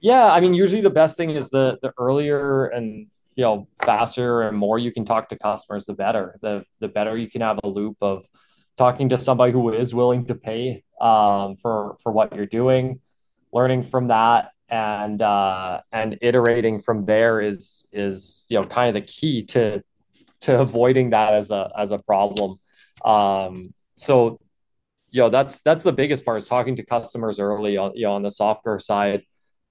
Yeah, 0.00 0.26
I 0.26 0.40
mean, 0.40 0.54
usually 0.54 0.82
the 0.82 0.90
best 0.90 1.16
thing 1.16 1.30
is 1.30 1.48
the 1.50 1.78
the 1.82 1.92
earlier 1.98 2.66
and 2.66 3.06
you 3.34 3.44
know 3.44 3.68
faster 3.84 4.42
and 4.42 4.56
more 4.56 4.78
you 4.78 4.92
can 4.92 5.04
talk 5.04 5.28
to 5.30 5.38
customers, 5.38 5.86
the 5.86 5.94
better. 5.94 6.38
The 6.42 6.64
the 6.80 6.88
better 6.88 7.16
you 7.16 7.30
can 7.30 7.40
have 7.40 7.58
a 7.62 7.68
loop 7.68 7.96
of 8.02 8.26
talking 8.76 9.10
to 9.10 9.16
somebody 9.16 9.52
who 9.52 9.72
is 9.72 9.94
willing 9.94 10.26
to 10.26 10.34
pay 10.34 10.84
um, 11.00 11.56
for 11.56 11.96
for 12.02 12.12
what 12.12 12.34
you're 12.34 12.46
doing, 12.46 13.00
learning 13.52 13.84
from 13.84 14.08
that, 14.08 14.50
and 14.68 15.22
uh, 15.22 15.80
and 15.92 16.18
iterating 16.20 16.82
from 16.82 17.06
there 17.06 17.40
is 17.40 17.86
is 17.92 18.44
you 18.48 18.60
know 18.60 18.66
kind 18.66 18.88
of 18.88 18.94
the 18.94 19.06
key 19.06 19.44
to 19.44 19.82
to 20.40 20.60
avoiding 20.60 21.10
that 21.10 21.34
as 21.34 21.50
a 21.50 21.70
as 21.78 21.92
a 21.92 21.98
problem. 21.98 22.58
Um, 23.04 23.72
so, 23.96 24.40
you 25.10 25.20
know, 25.22 25.28
that's 25.28 25.60
that's 25.60 25.82
the 25.82 25.92
biggest 25.92 26.24
part 26.24 26.38
is 26.38 26.48
talking 26.48 26.76
to 26.76 26.84
customers 26.84 27.38
early 27.38 27.76
on, 27.76 27.92
you 27.94 28.04
know, 28.06 28.12
on 28.14 28.22
the 28.22 28.30
software 28.30 28.78
side. 28.78 29.22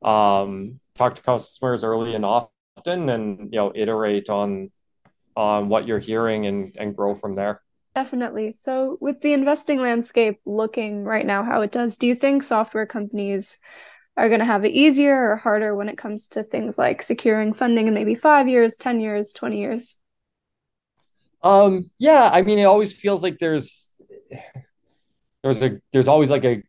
Um, 0.01 0.79
talk 0.95 1.15
to 1.15 1.21
customers 1.21 1.84
early 1.84 2.15
and 2.15 2.25
often, 2.25 3.10
and 3.10 3.51
you 3.51 3.60
know, 3.60 3.71
iterate 3.75 4.29
on 4.29 4.71
on 5.36 5.69
what 5.69 5.88
you're 5.88 5.99
hearing 5.99 6.45
and 6.45 6.75
and 6.77 6.95
grow 6.95 7.15
from 7.15 7.36
there. 7.36 7.62
Definitely. 7.93 8.53
So, 8.53 8.97
with 9.01 9.21
the 9.21 9.34
investing 9.34 9.81
landscape 9.81 10.39
looking 10.45 11.03
right 11.03 11.25
now 11.25 11.43
how 11.43 11.62
it 11.62 11.71
does, 11.71 11.97
do 11.97 12.07
you 12.07 12.15
think 12.15 12.43
software 12.43 12.86
companies 12.86 13.57
are 14.17 14.29
going 14.29 14.39
to 14.39 14.45
have 14.45 14.65
it 14.65 14.71
easier 14.71 15.31
or 15.31 15.36
harder 15.36 15.75
when 15.75 15.89
it 15.89 15.97
comes 15.97 16.27
to 16.29 16.43
things 16.43 16.77
like 16.77 17.01
securing 17.01 17.53
funding 17.53 17.88
in 17.88 17.93
maybe 17.93 18.15
five 18.15 18.47
years, 18.47 18.77
10 18.77 18.99
years, 18.99 19.34
20 19.34 19.60
years? 19.60 19.97
Um, 21.43 21.89
yeah, 21.97 22.30
I 22.32 22.41
mean, 22.43 22.60
it 22.60 22.65
always 22.65 22.93
feels 22.93 23.23
like 23.23 23.39
there's 23.39 23.93
there's 25.43 25.62
a 25.63 25.80
there's 25.91 26.08
always 26.08 26.30
like 26.30 26.45
a 26.45 26.62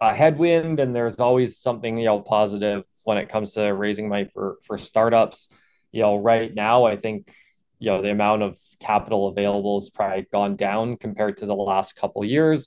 a 0.00 0.14
headwind 0.14 0.80
and 0.80 0.94
there's 0.94 1.20
always 1.20 1.58
something 1.58 1.98
you 1.98 2.06
know 2.06 2.20
positive 2.20 2.84
when 3.04 3.18
it 3.18 3.28
comes 3.28 3.52
to 3.54 3.62
raising 3.62 4.08
money 4.08 4.28
for 4.32 4.56
for 4.64 4.78
startups. 4.78 5.48
You 5.92 6.02
know 6.02 6.16
right 6.16 6.54
now 6.54 6.84
i 6.84 6.96
think 6.96 7.30
you 7.78 7.90
know 7.90 8.00
the 8.02 8.10
amount 8.10 8.42
of 8.42 8.56
capital 8.80 9.28
available 9.28 9.78
has 9.78 9.90
probably 9.90 10.26
gone 10.32 10.56
down 10.56 10.96
compared 10.96 11.36
to 11.38 11.46
the 11.46 11.54
last 11.54 11.96
couple 11.96 12.24
years. 12.24 12.66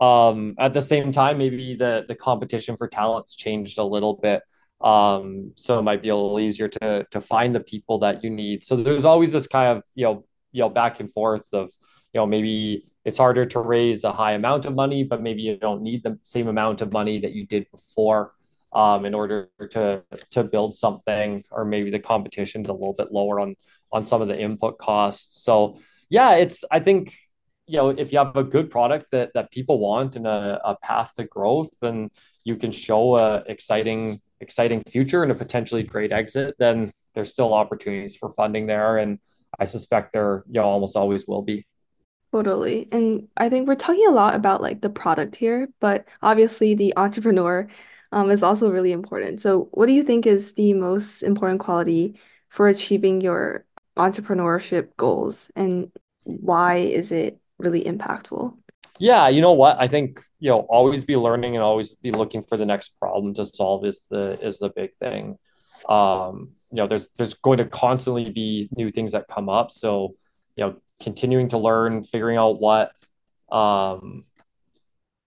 Um, 0.00 0.54
at 0.58 0.72
the 0.72 0.80
same 0.80 1.12
time 1.12 1.38
maybe 1.38 1.74
the 1.76 2.04
the 2.08 2.14
competition 2.14 2.76
for 2.76 2.88
talents 2.88 3.34
changed 3.34 3.78
a 3.78 3.84
little 3.84 4.14
bit. 4.14 4.42
Um, 4.80 5.52
so 5.56 5.78
it 5.78 5.82
might 5.82 6.00
be 6.02 6.08
a 6.08 6.16
little 6.16 6.40
easier 6.40 6.68
to 6.68 7.06
to 7.10 7.20
find 7.20 7.54
the 7.54 7.60
people 7.60 7.98
that 8.00 8.22
you 8.24 8.30
need. 8.30 8.64
So 8.64 8.76
there's 8.76 9.04
always 9.04 9.32
this 9.32 9.46
kind 9.46 9.76
of 9.78 9.84
you 9.94 10.04
know 10.06 10.24
you 10.52 10.60
know 10.60 10.68
back 10.68 11.00
and 11.00 11.12
forth 11.12 11.48
of 11.52 11.70
you 12.12 12.20
know 12.20 12.26
maybe 12.26 12.84
it's 13.04 13.18
harder 13.18 13.46
to 13.46 13.60
raise 13.60 14.04
a 14.04 14.12
high 14.12 14.32
amount 14.32 14.66
of 14.66 14.74
money, 14.74 15.04
but 15.04 15.22
maybe 15.22 15.42
you 15.42 15.56
don't 15.56 15.82
need 15.82 16.02
the 16.02 16.18
same 16.22 16.48
amount 16.48 16.82
of 16.82 16.92
money 16.92 17.18
that 17.20 17.32
you 17.32 17.46
did 17.46 17.66
before 17.70 18.34
um, 18.72 19.04
in 19.04 19.14
order 19.14 19.48
to 19.70 20.02
to 20.30 20.44
build 20.44 20.74
something, 20.74 21.42
or 21.50 21.64
maybe 21.64 21.90
the 21.90 21.98
competition's 21.98 22.68
a 22.68 22.72
little 22.72 22.92
bit 22.92 23.12
lower 23.12 23.40
on 23.40 23.56
on 23.92 24.04
some 24.04 24.22
of 24.22 24.28
the 24.28 24.38
input 24.38 24.78
costs. 24.78 25.42
So 25.42 25.78
yeah, 26.08 26.34
it's 26.34 26.64
I 26.70 26.80
think 26.80 27.14
you 27.66 27.78
know 27.78 27.88
if 27.90 28.12
you 28.12 28.18
have 28.18 28.36
a 28.36 28.44
good 28.44 28.70
product 28.70 29.06
that 29.12 29.30
that 29.34 29.50
people 29.50 29.78
want 29.78 30.16
and 30.16 30.26
a, 30.26 30.60
a 30.64 30.76
path 30.76 31.14
to 31.14 31.24
growth, 31.24 31.82
and 31.82 32.10
you 32.44 32.56
can 32.56 32.72
show 32.72 33.16
a 33.16 33.42
exciting 33.46 34.20
exciting 34.40 34.82
future 34.82 35.22
and 35.22 35.32
a 35.32 35.34
potentially 35.34 35.82
great 35.82 36.12
exit, 36.12 36.54
then 36.58 36.92
there's 37.14 37.30
still 37.30 37.52
opportunities 37.52 38.16
for 38.16 38.32
funding 38.34 38.66
there, 38.66 38.98
and 38.98 39.18
I 39.58 39.64
suspect 39.64 40.12
there 40.12 40.44
you 40.46 40.60
know 40.60 40.64
almost 40.64 40.96
always 40.96 41.26
will 41.26 41.42
be. 41.42 41.66
Totally. 42.32 42.88
And 42.92 43.26
I 43.36 43.48
think 43.48 43.66
we're 43.66 43.74
talking 43.74 44.06
a 44.08 44.12
lot 44.12 44.36
about 44.36 44.62
like 44.62 44.80
the 44.80 44.90
product 44.90 45.34
here, 45.34 45.68
but 45.80 46.06
obviously 46.22 46.74
the 46.74 46.94
entrepreneur 46.96 47.66
um, 48.12 48.30
is 48.30 48.42
also 48.42 48.70
really 48.70 48.92
important. 48.92 49.40
So, 49.40 49.68
what 49.72 49.86
do 49.86 49.92
you 49.92 50.02
think 50.02 50.26
is 50.26 50.54
the 50.54 50.74
most 50.74 51.22
important 51.22 51.60
quality 51.60 52.20
for 52.48 52.68
achieving 52.68 53.20
your 53.20 53.64
entrepreneurship 53.96 54.88
goals, 54.96 55.50
and 55.54 55.90
why 56.24 56.76
is 56.76 57.12
it 57.12 57.38
really 57.58 57.84
impactful? 57.84 58.56
Yeah, 58.98 59.28
you 59.28 59.40
know 59.40 59.52
what? 59.52 59.76
I 59.78 59.88
think, 59.88 60.20
you 60.40 60.50
know, 60.50 60.60
always 60.68 61.04
be 61.04 61.16
learning 61.16 61.56
and 61.56 61.62
always 61.62 61.94
be 61.94 62.10
looking 62.10 62.42
for 62.42 62.56
the 62.56 62.66
next 62.66 62.98
problem 62.98 63.32
to 63.34 63.46
solve 63.46 63.84
is 63.84 64.02
the 64.10 64.38
is 64.44 64.58
the 64.58 64.70
big 64.70 64.90
thing. 65.00 65.38
Um, 65.90 66.52
you 66.70 66.76
know, 66.76 66.86
there's 66.86 67.08
there's 67.16 67.34
going 67.34 67.58
to 67.58 67.66
constantly 67.66 68.30
be 68.30 68.68
new 68.76 68.90
things 68.90 69.12
that 69.12 69.28
come 69.28 69.48
up. 69.48 69.70
So, 69.72 70.12
you 70.56 70.64
know, 70.64 70.76
continuing 71.00 71.48
to 71.48 71.58
learn, 71.58 72.04
figuring 72.04 72.38
out 72.38 72.60
what 72.60 72.92
um, 73.50 74.24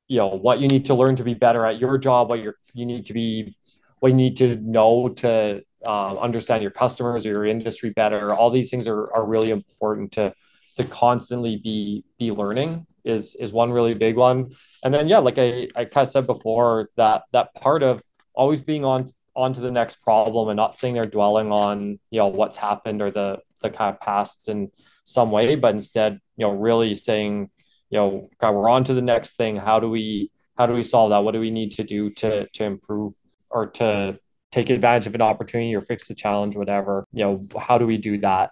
you 0.08 0.17
know 0.17 0.30
what 0.30 0.60
you 0.60 0.67
need 0.67 0.86
to 0.86 0.93
learn 0.93 1.15
to 1.17 1.23
be 1.23 1.34
better 1.34 1.65
at 1.65 1.80
your 1.80 1.97
job, 1.97 2.30
what 2.30 2.39
you 2.39 2.54
you 2.73 2.86
need 2.86 3.06
to 3.08 3.13
be, 3.13 3.56
what 3.99 4.10
you 4.10 4.15
need 4.15 4.38
to 4.38 4.56
know 4.56 5.10
to 5.10 5.63
uh, 5.86 6.17
understand 6.17 6.62
your 6.62 6.71
customers 6.71 7.26
or 7.26 7.30
your 7.30 7.45
industry 7.45 7.89
better. 7.89 8.34
All 8.34 8.49
these 8.49 8.69
things 8.71 8.88
are 8.88 9.13
are 9.13 9.26
really 9.26 9.49
important 9.49 10.13
to 10.13 10.34
to 10.78 10.84
constantly 10.86 11.58
be 11.58 12.04
be 12.17 12.32
learning 12.32 12.88
is 13.04 13.36
is 13.36 13.52
one 13.52 13.71
really 13.71 13.93
big 13.93 14.15
one. 14.15 14.54
And 14.84 14.93
then 14.93 15.08
yeah, 15.10 15.19
like 15.19 15.38
I 15.38 15.67
I 15.76 15.86
kind 15.86 16.06
of 16.08 16.12
said 16.12 16.26
before, 16.26 16.89
that 16.95 17.23
that 17.34 17.54
part 17.56 17.84
of 17.84 18.02
always 18.34 18.62
being 18.62 18.86
on 18.86 19.12
on 19.36 19.54
to 19.54 19.62
the 19.62 19.72
next 19.72 20.02
problem 20.04 20.50
and 20.50 20.58
not 20.58 20.76
sitting 20.76 20.93
there 20.93 21.06
dwelling 21.06 21.52
on 21.52 22.00
you 22.12 22.19
know 22.19 22.28
what's 22.28 22.58
happened 22.58 23.02
or 23.02 23.12
the 23.12 23.39
the 23.62 23.69
kind 23.69 23.93
of 23.93 24.00
past 24.00 24.50
in 24.50 24.69
some 25.04 25.32
way, 25.32 25.56
but 25.56 25.74
instead, 25.74 26.19
you 26.38 26.46
know, 26.46 26.54
really 26.54 26.93
saying, 26.93 27.50
you 27.89 27.98
know, 27.98 28.30
God, 28.39 28.52
we're 28.52 28.69
on 28.69 28.84
to 28.86 28.93
the 28.93 29.02
next 29.02 29.36
thing. 29.36 29.56
How 29.56 29.80
do 29.80 29.89
we 29.89 30.32
how 30.58 30.67
do 30.67 30.74
we 30.74 30.84
solve 30.84 31.10
that? 31.10 31.19
What 31.19 31.32
do 31.32 31.39
we 31.39 31.52
need 31.52 31.72
to 31.74 31.84
do 31.84 32.10
to 32.12 32.48
to 32.48 32.63
improve 32.63 33.13
or 33.50 33.67
to 33.67 34.19
take 34.52 34.69
advantage 34.69 35.08
of 35.08 35.15
an 35.15 35.22
opportunity 35.22 35.74
or 35.76 35.82
fix 35.82 36.08
the 36.08 36.15
challenge, 36.15 36.56
whatever? 36.56 37.08
You 37.12 37.24
know, 37.26 37.48
how 37.60 37.78
do 37.78 37.88
we 37.88 37.98
do 37.98 38.19
that? 38.19 38.52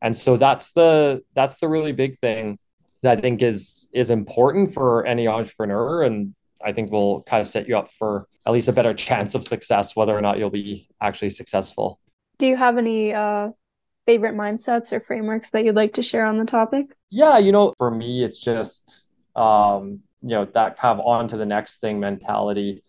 And 0.00 0.16
so 0.16 0.36
that's 0.36 0.72
the 0.72 1.22
that's 1.34 1.56
the 1.58 1.68
really 1.68 1.92
big 1.92 2.18
thing 2.18 2.58
that 3.02 3.18
I 3.18 3.20
think 3.20 3.42
is 3.42 3.86
is 3.92 4.10
important 4.10 4.74
for 4.74 5.06
any 5.06 5.28
entrepreneur 5.28 6.02
and 6.02 6.34
I 6.64 6.72
think 6.72 6.90
will 6.90 7.22
kind 7.22 7.40
of 7.40 7.46
set 7.46 7.68
you 7.68 7.76
up 7.76 7.90
for 7.98 8.26
at 8.46 8.52
least 8.52 8.68
a 8.68 8.72
better 8.72 8.94
chance 9.08 9.34
of 9.34 9.44
success, 9.44 9.96
whether 9.96 10.16
or 10.16 10.20
not 10.20 10.38
you'll 10.38 10.50
be 10.50 10.88
actually 11.00 11.30
successful. 11.30 11.98
Do 12.38 12.46
you 12.46 12.56
have 12.56 12.78
any 12.78 13.14
uh, 13.14 13.50
favorite 14.06 14.34
mindsets 14.34 14.92
or 14.92 15.00
frameworks 15.00 15.50
that 15.50 15.64
you'd 15.64 15.76
like 15.76 15.94
to 15.94 16.02
share 16.02 16.26
on 16.26 16.38
the 16.38 16.44
topic? 16.44 16.86
Yeah, 17.10 17.38
you 17.38 17.52
know, 17.52 17.74
for 17.78 17.90
me, 17.90 18.24
it's 18.24 18.38
just, 18.38 19.08
um, 19.36 20.00
you 20.22 20.30
know, 20.30 20.46
that 20.54 20.78
kind 20.78 20.98
of 20.98 21.06
on 21.06 21.28
to 21.28 21.36
the 21.36 21.46
next 21.46 21.76
thing 21.76 22.00
mentality. 22.00 22.82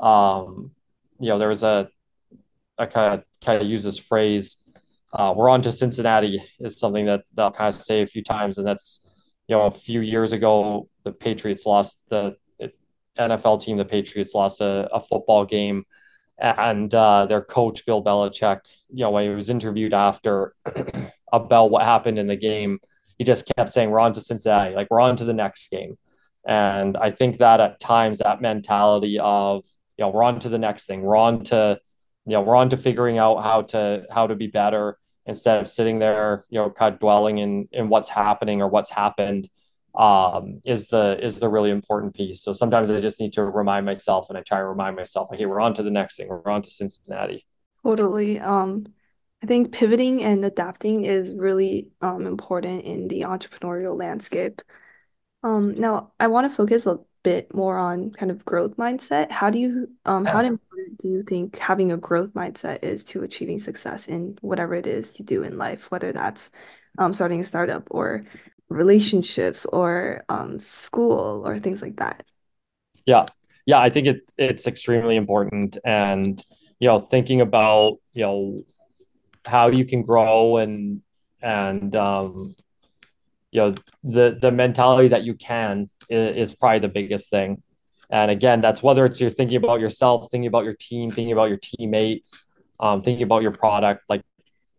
Um, 0.00 0.72
you 1.20 1.28
know, 1.28 1.38
there 1.38 1.48
was 1.48 1.62
a, 1.62 1.88
I 2.78 2.86
kind 2.86 3.14
of 3.14 3.24
kind 3.44 3.60
of 3.60 3.68
use 3.68 3.82
this 3.82 3.98
phrase, 3.98 4.58
uh, 5.12 5.32
we're 5.34 5.48
on 5.48 5.62
to 5.62 5.72
Cincinnati 5.72 6.42
is 6.60 6.78
something 6.78 7.06
that 7.06 7.22
I'll 7.36 7.50
kind 7.50 7.68
of 7.68 7.74
say 7.74 8.02
a 8.02 8.06
few 8.06 8.22
times. 8.22 8.58
And 8.58 8.66
that's, 8.66 9.00
you 9.46 9.56
know, 9.56 9.62
a 9.62 9.70
few 9.70 10.00
years 10.00 10.32
ago, 10.32 10.88
the 11.04 11.12
Patriots 11.12 11.64
lost 11.64 11.98
the 12.08 12.36
NFL 13.18 13.62
team, 13.62 13.76
the 13.76 13.84
Patriots 13.84 14.34
lost 14.34 14.60
a, 14.60 14.88
a 14.92 15.00
football 15.00 15.44
game 15.44 15.84
and 16.38 16.94
uh, 16.94 17.26
their 17.26 17.42
coach 17.42 17.84
Bill 17.84 18.02
Belichick, 18.02 18.60
you 18.90 19.04
know, 19.04 19.10
when 19.10 19.24
he 19.24 19.34
was 19.34 19.50
interviewed 19.50 19.92
after 19.92 20.54
about 21.32 21.70
what 21.70 21.84
happened 21.84 22.18
in 22.18 22.26
the 22.26 22.36
game, 22.36 22.78
he 23.18 23.24
just 23.24 23.50
kept 23.56 23.72
saying, 23.72 23.90
"We're 23.90 24.00
on 24.00 24.12
to 24.14 24.20
Cincinnati, 24.20 24.74
like 24.74 24.88
we're 24.90 25.00
on 25.00 25.16
to 25.16 25.24
the 25.24 25.32
next 25.32 25.70
game." 25.70 25.98
And 26.46 26.96
I 26.96 27.10
think 27.10 27.38
that 27.38 27.60
at 27.60 27.80
times 27.80 28.20
that 28.20 28.40
mentality 28.40 29.18
of 29.18 29.64
you 29.96 30.04
know 30.04 30.10
we're 30.10 30.22
on 30.22 30.38
to 30.40 30.48
the 30.48 30.58
next 30.58 30.86
thing, 30.86 31.02
we're 31.02 31.16
on 31.16 31.42
to 31.44 31.80
you 32.26 32.32
know 32.32 32.42
we're 32.42 32.56
on 32.56 32.70
to 32.70 32.76
figuring 32.76 33.18
out 33.18 33.42
how 33.42 33.62
to 33.62 34.04
how 34.10 34.28
to 34.28 34.36
be 34.36 34.46
better 34.46 34.98
instead 35.26 35.60
of 35.60 35.68
sitting 35.68 35.98
there, 35.98 36.46
you 36.50 36.58
know, 36.58 36.70
kind 36.70 36.94
of 36.94 37.00
dwelling 37.00 37.38
in 37.38 37.68
in 37.72 37.88
what's 37.88 38.08
happening 38.08 38.62
or 38.62 38.68
what's 38.68 38.90
happened 38.90 39.48
um, 39.98 40.62
is 40.64 40.86
the 40.86 41.18
is 41.20 41.40
the 41.40 41.48
really 41.48 41.70
important 41.70 42.14
piece. 42.14 42.42
So 42.42 42.52
sometimes 42.52 42.88
I 42.88 43.00
just 43.00 43.18
need 43.18 43.32
to 43.34 43.44
remind 43.44 43.84
myself, 43.84 44.26
and 44.28 44.38
I 44.38 44.42
try 44.42 44.58
to 44.58 44.64
remind 44.64 44.94
myself, 44.94 45.28
okay, 45.34 45.44
we're 45.44 45.60
on 45.60 45.74
to 45.74 45.82
the 45.82 45.90
next 45.90 46.16
thing. 46.16 46.28
We're 46.28 46.50
on 46.50 46.62
to 46.62 46.70
Cincinnati. 46.70 47.44
Totally. 47.84 48.38
Um, 48.38 48.86
I 49.42 49.46
think 49.46 49.72
pivoting 49.72 50.22
and 50.22 50.44
adapting 50.44 51.04
is 51.04 51.34
really 51.34 51.90
um, 52.00 52.26
important 52.26 52.84
in 52.84 53.08
the 53.08 53.22
entrepreneurial 53.22 53.98
landscape. 53.98 54.62
Um, 55.42 55.74
now 55.74 56.12
I 56.20 56.28
want 56.28 56.48
to 56.48 56.56
focus 56.56 56.86
a 56.86 57.00
bit 57.24 57.52
more 57.52 57.76
on 57.76 58.12
kind 58.12 58.30
of 58.30 58.44
growth 58.44 58.76
mindset. 58.76 59.30
How 59.32 59.50
do 59.50 59.58
you 59.58 59.88
um 60.04 60.24
how 60.24 60.40
important 60.40 60.98
do 60.98 61.08
you 61.08 61.22
think 61.22 61.58
having 61.58 61.90
a 61.90 61.96
growth 61.96 62.32
mindset 62.34 62.84
is 62.84 63.02
to 63.04 63.22
achieving 63.22 63.58
success 63.58 64.06
in 64.06 64.38
whatever 64.40 64.74
it 64.74 64.86
is 64.86 65.18
you 65.18 65.24
do 65.24 65.42
in 65.42 65.58
life, 65.58 65.90
whether 65.90 66.12
that's 66.12 66.50
um 66.98 67.12
starting 67.12 67.40
a 67.40 67.44
startup 67.44 67.88
or 67.90 68.24
relationships 68.68 69.66
or 69.66 70.24
um, 70.28 70.58
school 70.58 71.42
or 71.46 71.58
things 71.58 71.82
like 71.82 71.96
that. 71.96 72.24
Yeah, 73.06 73.26
yeah, 73.66 73.80
I 73.80 73.90
think 73.90 74.06
it's 74.06 74.34
it's 74.38 74.66
extremely 74.66 75.16
important, 75.16 75.78
and 75.84 76.42
you 76.78 76.88
know, 76.88 77.00
thinking 77.00 77.40
about 77.40 77.98
you 78.12 78.22
know 78.22 78.62
how 79.46 79.68
you 79.68 79.84
can 79.84 80.02
grow 80.02 80.58
and 80.58 81.02
and 81.42 81.94
um, 81.96 82.54
you 83.50 83.60
know 83.60 83.74
the 84.02 84.38
the 84.40 84.50
mentality 84.50 85.08
that 85.08 85.24
you 85.24 85.34
can 85.34 85.88
is, 86.08 86.48
is 86.48 86.54
probably 86.54 86.80
the 86.80 86.88
biggest 86.88 87.30
thing. 87.30 87.62
And 88.10 88.30
again, 88.30 88.60
that's 88.60 88.82
whether 88.82 89.04
it's 89.04 89.20
you're 89.20 89.30
thinking 89.30 89.58
about 89.58 89.80
yourself, 89.80 90.30
thinking 90.30 90.46
about 90.46 90.64
your 90.64 90.74
team, 90.74 91.10
thinking 91.10 91.32
about 91.32 91.50
your 91.50 91.58
teammates, 91.58 92.46
um, 92.80 93.02
thinking 93.02 93.22
about 93.22 93.42
your 93.42 93.52
product. 93.52 94.04
Like, 94.08 94.22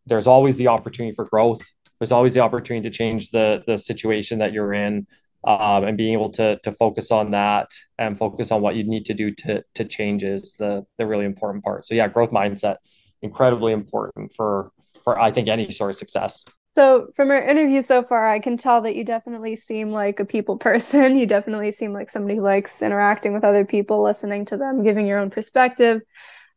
there's 0.07 0.25
always 0.25 0.57
the 0.57 0.67
opportunity 0.67 1.13
for 1.13 1.25
growth 1.25 1.61
there's 1.99 2.11
always 2.11 2.33
the 2.33 2.39
opportunity 2.39 2.89
to 2.89 2.95
change 2.95 3.29
the 3.31 3.63
the 3.67 3.77
situation 3.77 4.39
that 4.39 4.53
you're 4.53 4.73
in 4.73 5.05
um, 5.45 5.83
and 5.83 5.97
being 5.97 6.13
able 6.13 6.29
to 6.31 6.59
to 6.59 6.71
focus 6.73 7.11
on 7.11 7.31
that 7.31 7.69
and 7.97 8.17
focus 8.17 8.51
on 8.51 8.61
what 8.61 8.75
you 8.75 8.83
need 8.83 9.05
to 9.05 9.13
do 9.13 9.31
to 9.31 9.63
to 9.75 9.85
change 9.85 10.23
is 10.23 10.53
the 10.59 10.85
the 10.97 11.05
really 11.05 11.25
important 11.25 11.63
part. 11.63 11.85
So 11.85 11.93
yeah 11.95 12.07
growth 12.07 12.31
mindset 12.31 12.77
incredibly 13.21 13.73
important 13.73 14.31
for 14.35 14.71
for 15.03 15.19
i 15.19 15.31
think 15.31 15.47
any 15.47 15.71
sort 15.71 15.91
of 15.91 15.97
success. 15.97 16.43
So 16.75 17.07
from 17.15 17.31
our 17.31 17.41
interview 17.41 17.81
so 17.81 18.03
far 18.03 18.29
i 18.29 18.39
can 18.39 18.57
tell 18.57 18.81
that 18.81 18.95
you 18.95 19.03
definitely 19.03 19.55
seem 19.55 19.91
like 19.91 20.19
a 20.19 20.25
people 20.25 20.57
person. 20.57 21.17
You 21.19 21.25
definitely 21.25 21.71
seem 21.71 21.93
like 21.93 22.09
somebody 22.09 22.35
who 22.37 22.41
likes 22.41 22.81
interacting 22.81 23.33
with 23.33 23.43
other 23.43 23.65
people 23.65 24.03
listening 24.03 24.45
to 24.45 24.57
them 24.57 24.83
giving 24.83 25.05
your 25.05 25.19
own 25.19 25.29
perspective 25.29 26.01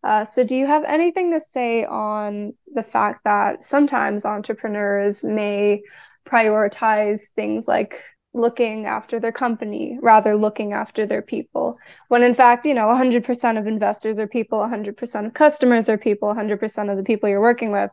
uh, 0.04 0.24
so, 0.24 0.44
do 0.44 0.56
you 0.56 0.66
have 0.66 0.84
anything 0.84 1.30
to 1.32 1.40
say 1.40 1.84
on 1.84 2.54
the 2.74 2.82
fact 2.82 3.24
that 3.24 3.62
sometimes 3.62 4.24
entrepreneurs 4.24 5.22
may 5.22 5.82
prioritize 6.26 7.30
things 7.36 7.68
like 7.68 8.02
looking 8.34 8.86
after 8.86 9.20
their 9.20 9.32
company 9.32 9.98
rather 10.02 10.34
looking 10.34 10.72
after 10.72 11.06
their 11.06 11.22
people? 11.22 11.78
When 12.08 12.22
in 12.22 12.34
fact 12.34 12.66
you 12.66 12.74
know 12.74 12.86
100% 12.86 13.58
of 13.58 13.66
investors 13.66 14.18
are 14.18 14.26
people 14.26 14.58
100% 14.58 15.26
of 15.26 15.34
customers 15.34 15.88
are 15.88 15.98
people 15.98 16.34
100% 16.34 16.90
of 16.90 16.96
the 16.96 17.04
people 17.04 17.28
you're 17.28 17.40
working 17.40 17.70
with. 17.70 17.90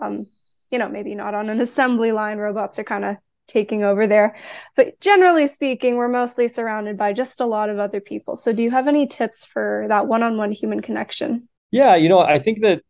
Um, 0.00 0.26
you 0.70 0.78
know 0.78 0.88
maybe 0.88 1.14
not 1.14 1.34
on 1.34 1.50
an 1.50 1.60
assembly 1.60 2.12
line 2.12 2.38
robots 2.38 2.78
are 2.78 2.84
kind 2.84 3.04
of 3.04 3.16
taking 3.50 3.82
over 3.82 4.06
there 4.06 4.36
but 4.76 4.98
generally 5.00 5.46
speaking 5.46 5.96
we're 5.96 6.08
mostly 6.08 6.48
surrounded 6.48 6.96
by 6.96 7.12
just 7.12 7.40
a 7.40 7.46
lot 7.46 7.68
of 7.68 7.78
other 7.78 8.00
people 8.00 8.36
so 8.36 8.52
do 8.52 8.62
you 8.62 8.70
have 8.70 8.88
any 8.88 9.06
tips 9.06 9.44
for 9.44 9.84
that 9.88 10.06
one-on-one 10.06 10.52
human 10.52 10.80
connection 10.80 11.46
yeah 11.70 11.96
you 11.96 12.08
know 12.08 12.20
i 12.20 12.38
think 12.38 12.60
that 12.60 12.82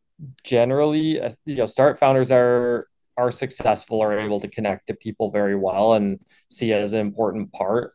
generally 0.45 1.21
uh, 1.21 1.31
you 1.45 1.57
know 1.57 1.67
start 1.67 1.99
founders 1.99 2.31
are 2.31 2.87
are 3.17 3.31
successful 3.31 4.01
are 4.01 4.19
able 4.19 4.41
to 4.41 4.49
connect 4.49 4.87
to 4.87 4.95
people 4.95 5.31
very 5.31 5.55
well 5.55 5.95
and 5.95 6.19
see 6.49 6.73
it 6.73 6.81
as 6.81 6.95
an 6.95 7.01
important 7.01 7.53
part. 7.53 7.93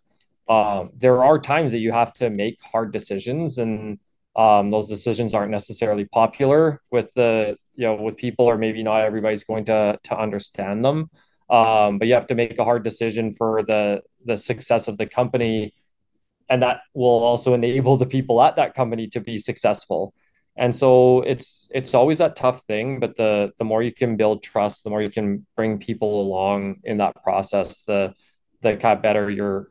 Um, 0.47 0.91
there 0.95 1.23
are 1.23 1.39
times 1.39 1.71
that 1.71 1.79
you 1.79 1.91
have 1.91 2.13
to 2.13 2.29
make 2.29 2.59
hard 2.61 2.91
decisions, 2.91 3.57
and 3.57 3.99
um, 4.35 4.69
those 4.69 4.87
decisions 4.87 5.33
aren't 5.33 5.51
necessarily 5.51 6.05
popular 6.05 6.81
with 6.91 7.11
the 7.15 7.57
you 7.75 7.85
know 7.85 7.95
with 7.95 8.17
people, 8.17 8.45
or 8.45 8.57
maybe 8.57 8.83
not 8.83 9.01
everybody's 9.01 9.43
going 9.43 9.65
to 9.65 9.99
to 10.03 10.17
understand 10.17 10.85
them. 10.85 11.09
Um, 11.49 11.99
but 11.99 12.07
you 12.07 12.13
have 12.15 12.27
to 12.27 12.35
make 12.35 12.57
a 12.57 12.63
hard 12.63 12.83
decision 12.83 13.31
for 13.31 13.63
the 13.63 14.01
the 14.25 14.37
success 14.37 14.87
of 14.87 14.97
the 14.97 15.05
company, 15.05 15.73
and 16.49 16.61
that 16.63 16.81
will 16.93 17.23
also 17.23 17.53
enable 17.53 17.97
the 17.97 18.05
people 18.05 18.41
at 18.41 18.55
that 18.55 18.73
company 18.73 19.07
to 19.09 19.19
be 19.19 19.37
successful. 19.37 20.13
And 20.57 20.75
so 20.75 21.21
it's 21.21 21.67
it's 21.71 21.93
always 21.93 22.19
that 22.19 22.35
tough 22.37 22.63
thing 22.63 22.99
but 22.99 23.15
the 23.17 23.51
the 23.59 23.65
more 23.65 23.83
you 23.83 23.91
can 23.91 24.15
build 24.15 24.41
trust 24.41 24.83
the 24.85 24.89
more 24.89 25.01
you 25.01 25.09
can 25.11 25.45
bring 25.55 25.79
people 25.79 26.21
along 26.21 26.77
in 26.85 26.97
that 26.97 27.15
process 27.21 27.81
the 27.81 28.13
the 28.61 28.77
kind 28.77 28.95
of 28.97 29.03
better 29.03 29.29
your 29.29 29.67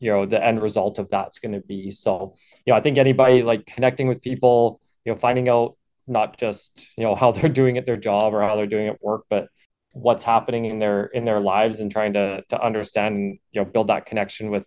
you 0.00 0.10
know 0.10 0.26
the 0.26 0.44
end 0.44 0.60
result 0.60 0.98
of 0.98 1.08
that's 1.08 1.38
going 1.38 1.52
to 1.52 1.60
be. 1.60 1.90
So 1.90 2.34
you 2.66 2.72
know 2.72 2.76
i 2.76 2.80
think 2.80 2.98
anybody 2.98 3.42
like 3.42 3.64
connecting 3.66 4.08
with 4.08 4.20
people 4.22 4.80
you 5.04 5.12
know 5.12 5.18
finding 5.18 5.48
out 5.48 5.76
not 6.06 6.36
just 6.36 6.88
you 6.96 7.04
know 7.04 7.14
how 7.14 7.32
they're 7.32 7.48
doing 7.48 7.78
at 7.78 7.86
their 7.86 7.96
job 7.96 8.34
or 8.34 8.42
how 8.42 8.56
they're 8.56 8.66
doing 8.66 8.88
at 8.88 9.02
work 9.02 9.24
but 9.30 9.48
what's 9.94 10.24
happening 10.24 10.66
in 10.66 10.78
their 10.78 11.06
in 11.06 11.24
their 11.24 11.40
lives 11.40 11.80
and 11.80 11.90
trying 11.90 12.12
to 12.12 12.42
to 12.48 12.60
understand 12.60 13.16
and 13.16 13.38
you 13.52 13.60
know 13.60 13.64
build 13.64 13.88
that 13.88 14.06
connection 14.06 14.50
with 14.50 14.66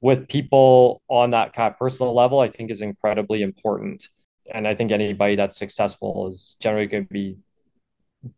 with 0.00 0.28
people 0.28 1.02
on 1.08 1.30
that 1.30 1.52
kind 1.52 1.72
of 1.72 1.78
personal 1.78 2.14
level 2.14 2.40
i 2.40 2.48
think 2.48 2.70
is 2.70 2.82
incredibly 2.82 3.42
important 3.42 4.08
and 4.52 4.66
I 4.66 4.74
think 4.74 4.92
anybody 4.92 5.36
that's 5.36 5.56
successful 5.56 6.28
is 6.28 6.56
generally 6.60 6.86
going 6.86 7.06
to 7.06 7.12
be, 7.12 7.38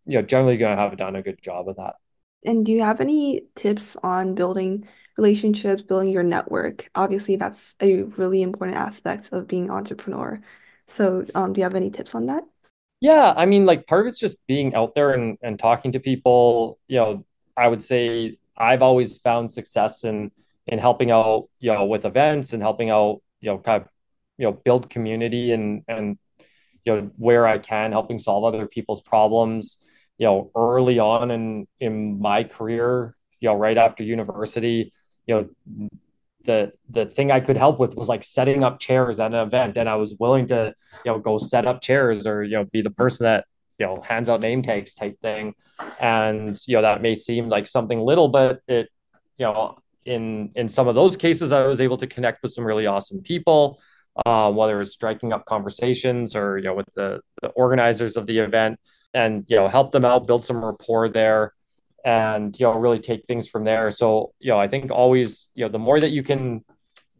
you 0.06 0.18
know, 0.18 0.22
generally 0.22 0.56
going 0.56 0.76
to 0.76 0.82
have 0.82 0.96
done 0.96 1.16
a 1.16 1.22
good 1.22 1.40
job 1.42 1.68
of 1.68 1.76
that. 1.76 1.94
And 2.44 2.66
do 2.66 2.72
you 2.72 2.82
have 2.82 3.00
any 3.00 3.44
tips 3.54 3.96
on 4.02 4.34
building 4.34 4.86
relationships, 5.16 5.82
building 5.82 6.10
your 6.10 6.24
network? 6.24 6.90
Obviously, 6.94 7.36
that's 7.36 7.76
a 7.80 8.02
really 8.02 8.42
important 8.42 8.78
aspect 8.78 9.30
of 9.32 9.46
being 9.46 9.70
entrepreneur. 9.70 10.40
So, 10.86 11.24
um, 11.34 11.52
do 11.52 11.60
you 11.60 11.64
have 11.64 11.76
any 11.76 11.90
tips 11.90 12.14
on 12.14 12.26
that? 12.26 12.42
Yeah, 13.02 13.34
I 13.36 13.46
mean, 13.46 13.66
like 13.66 13.86
part 13.88 14.02
of 14.02 14.06
it's 14.08 14.18
just 14.18 14.36
being 14.46 14.74
out 14.74 14.94
there 14.94 15.10
and, 15.12 15.36
and 15.42 15.58
talking 15.58 15.92
to 15.92 16.00
people. 16.00 16.78
You 16.88 16.98
know, 16.98 17.26
I 17.56 17.66
would 17.68 17.82
say 17.82 18.38
I've 18.56 18.82
always 18.82 19.18
found 19.18 19.50
success 19.52 20.04
in 20.04 20.30
in 20.68 20.78
helping 20.78 21.10
out, 21.10 21.48
you 21.58 21.72
know, 21.72 21.84
with 21.86 22.04
events 22.04 22.52
and 22.52 22.62
helping 22.62 22.90
out, 22.90 23.20
you 23.40 23.50
know, 23.50 23.58
kind 23.58 23.82
of 23.82 23.88
you 24.38 24.46
know 24.46 24.52
build 24.52 24.88
community 24.90 25.52
and 25.52 25.82
and 25.88 26.16
you 26.84 26.96
know 26.96 27.10
where 27.18 27.46
I 27.46 27.58
can 27.58 27.92
helping 27.92 28.18
solve 28.20 28.44
other 28.44 28.66
people's 28.68 29.02
problems 29.02 29.78
you 30.18 30.26
know 30.26 30.50
early 30.56 30.98
on 31.00 31.30
in 31.32 31.66
in 31.80 32.20
my 32.20 32.44
career 32.44 33.16
you 33.40 33.48
know 33.50 33.56
right 33.56 33.78
after 33.78 34.04
university 34.04 34.92
you 35.26 35.34
know 35.34 35.88
the 36.44 36.72
the 36.90 37.06
thing 37.06 37.30
I 37.30 37.40
could 37.40 37.56
help 37.56 37.78
with 37.78 37.94
was 37.94 38.08
like 38.08 38.22
setting 38.24 38.64
up 38.64 38.78
chairs 38.78 39.20
at 39.20 39.34
an 39.34 39.40
event. 39.46 39.76
And 39.76 39.88
I 39.88 39.96
was 39.96 40.14
willing 40.18 40.48
to 40.48 40.74
you 41.04 41.12
know 41.12 41.18
go 41.18 41.38
set 41.38 41.66
up 41.66 41.80
chairs 41.80 42.26
or 42.26 42.42
you 42.42 42.56
know 42.56 42.64
be 42.64 42.82
the 42.82 42.90
person 42.90 43.24
that 43.24 43.46
you 43.78 43.86
know 43.86 44.00
hands 44.02 44.28
out 44.28 44.42
name 44.42 44.62
tags 44.62 44.94
type 44.94 45.20
thing. 45.20 45.54
And 46.00 46.58
you 46.66 46.76
know 46.76 46.82
that 46.82 47.02
may 47.02 47.14
seem 47.14 47.48
like 47.48 47.66
something 47.66 48.00
little 48.00 48.28
but 48.28 48.60
it 48.68 48.88
you 49.38 49.46
know 49.46 49.78
in 50.04 50.50
in 50.54 50.68
some 50.68 50.88
of 50.88 50.94
those 50.94 51.16
cases 51.16 51.52
I 51.52 51.66
was 51.66 51.80
able 51.80 51.96
to 51.98 52.06
connect 52.06 52.42
with 52.42 52.52
some 52.52 52.64
really 52.64 52.86
awesome 52.86 53.20
people 53.22 53.80
um, 54.26 54.56
whether 54.56 54.78
was 54.78 54.92
striking 54.92 55.32
up 55.32 55.46
conversations 55.46 56.36
or 56.36 56.58
you 56.58 56.64
know 56.64 56.74
with 56.74 56.92
the, 56.94 57.20
the 57.40 57.48
organizers 57.48 58.16
of 58.16 58.26
the 58.26 58.38
event 58.38 58.78
and 59.14 59.44
you 59.48 59.56
know 59.56 59.68
help 59.68 59.92
them 59.92 60.04
out 60.04 60.26
build 60.26 60.44
some 60.44 60.64
rapport 60.64 61.08
there 61.08 61.54
and 62.04 62.58
you 62.58 62.66
know 62.66 62.74
really 62.74 62.98
take 62.98 63.26
things 63.26 63.48
from 63.48 63.64
there 63.64 63.90
so 63.90 64.32
you 64.40 64.50
know 64.50 64.58
i 64.58 64.66
think 64.68 64.90
always 64.90 65.48
you 65.54 65.64
know 65.64 65.70
the 65.70 65.78
more 65.78 66.00
that 66.00 66.10
you 66.10 66.22
can 66.22 66.64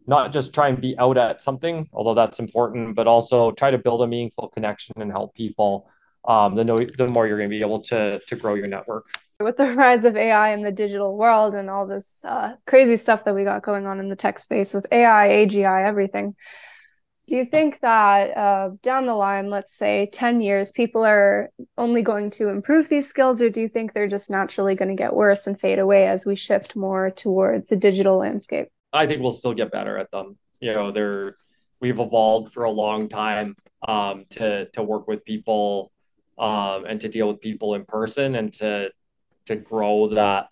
not 0.06 0.32
just 0.32 0.52
try 0.52 0.68
and 0.68 0.80
be 0.80 0.96
out 0.98 1.16
at 1.16 1.40
something 1.40 1.88
although 1.92 2.14
that's 2.14 2.40
important 2.40 2.94
but 2.96 3.06
also 3.06 3.52
try 3.52 3.70
to 3.70 3.78
build 3.78 4.02
a 4.02 4.06
meaningful 4.06 4.48
connection 4.48 4.94
and 4.96 5.10
help 5.10 5.34
people 5.34 5.88
um, 6.24 6.54
the, 6.54 6.62
no, 6.62 6.76
the 6.76 7.08
more 7.08 7.26
you're 7.26 7.36
going 7.36 7.48
to 7.48 7.56
be 7.56 7.62
able 7.62 7.80
to 7.80 8.20
to 8.20 8.36
grow 8.36 8.54
your 8.54 8.68
network 8.68 9.06
with 9.42 9.56
the 9.56 9.72
rise 9.72 10.04
of 10.04 10.16
AI 10.16 10.52
in 10.52 10.62
the 10.62 10.72
digital 10.72 11.16
world 11.16 11.54
and 11.54 11.68
all 11.68 11.86
this 11.86 12.24
uh, 12.24 12.54
crazy 12.66 12.96
stuff 12.96 13.24
that 13.24 13.34
we 13.34 13.44
got 13.44 13.62
going 13.62 13.86
on 13.86 14.00
in 14.00 14.08
the 14.08 14.16
tech 14.16 14.38
space 14.38 14.72
with 14.72 14.86
AI, 14.92 15.28
AGI, 15.28 15.84
everything. 15.84 16.34
Do 17.28 17.36
you 17.36 17.44
think 17.44 17.80
that 17.80 18.36
uh, 18.36 18.70
down 18.82 19.06
the 19.06 19.14
line, 19.14 19.48
let's 19.48 19.72
say 19.72 20.08
10 20.12 20.40
years, 20.40 20.72
people 20.72 21.04
are 21.04 21.50
only 21.78 22.02
going 22.02 22.30
to 22.30 22.48
improve 22.48 22.88
these 22.88 23.08
skills, 23.08 23.40
or 23.40 23.48
do 23.48 23.60
you 23.60 23.68
think 23.68 23.92
they're 23.92 24.08
just 24.08 24.28
naturally 24.28 24.74
going 24.74 24.88
to 24.88 25.00
get 25.00 25.14
worse 25.14 25.46
and 25.46 25.58
fade 25.58 25.78
away 25.78 26.06
as 26.06 26.26
we 26.26 26.34
shift 26.34 26.74
more 26.74 27.10
towards 27.10 27.70
a 27.70 27.76
digital 27.76 28.18
landscape? 28.18 28.68
I 28.92 29.06
think 29.06 29.22
we'll 29.22 29.30
still 29.30 29.54
get 29.54 29.70
better 29.70 29.98
at 29.98 30.10
them. 30.10 30.36
You 30.60 30.72
know, 30.72 30.90
they're 30.90 31.36
we've 31.80 31.98
evolved 31.98 32.52
for 32.52 32.64
a 32.64 32.70
long 32.70 33.08
time 33.08 33.56
um, 33.86 34.24
to 34.30 34.68
to 34.70 34.82
work 34.82 35.06
with 35.06 35.24
people 35.24 35.92
um, 36.38 36.84
and 36.86 37.00
to 37.00 37.08
deal 37.08 37.28
with 37.28 37.40
people 37.40 37.74
in 37.74 37.84
person 37.84 38.34
and 38.34 38.52
to 38.54 38.90
to 39.46 39.56
grow 39.56 40.08
that 40.14 40.48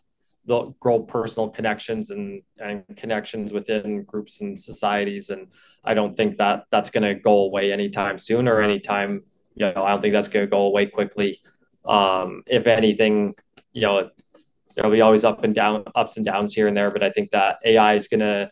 the 0.46 0.72
grow 0.80 1.00
personal 1.00 1.48
connections 1.48 2.10
and 2.10 2.42
and 2.58 2.84
connections 2.96 3.52
within 3.52 4.02
groups 4.04 4.40
and 4.40 4.58
societies. 4.58 5.30
And 5.30 5.48
I 5.84 5.94
don't 5.94 6.16
think 6.16 6.36
that 6.36 6.64
that's 6.70 6.90
going 6.90 7.04
to 7.04 7.14
go 7.14 7.40
away 7.40 7.72
anytime 7.72 8.18
soon 8.18 8.48
or 8.48 8.60
anytime 8.60 9.22
you 9.54 9.66
know 9.66 9.82
I 9.82 9.90
don't 9.90 10.00
think 10.00 10.12
that's 10.12 10.28
going 10.28 10.46
to 10.46 10.50
go 10.50 10.62
away 10.62 10.86
quickly. 10.86 11.40
Um, 11.84 12.42
if 12.46 12.66
anything 12.66 13.34
you 13.72 13.82
know 13.82 14.10
there'll 14.74 14.90
be 14.90 15.00
always 15.00 15.24
up 15.24 15.44
and 15.44 15.54
down 15.54 15.84
ups 15.94 16.16
and 16.16 16.24
downs 16.24 16.54
here 16.54 16.68
and 16.68 16.76
there 16.76 16.90
but 16.90 17.02
I 17.02 17.10
think 17.10 17.30
that 17.30 17.58
AI 17.64 17.94
is 17.94 18.08
going 18.08 18.20
to 18.20 18.50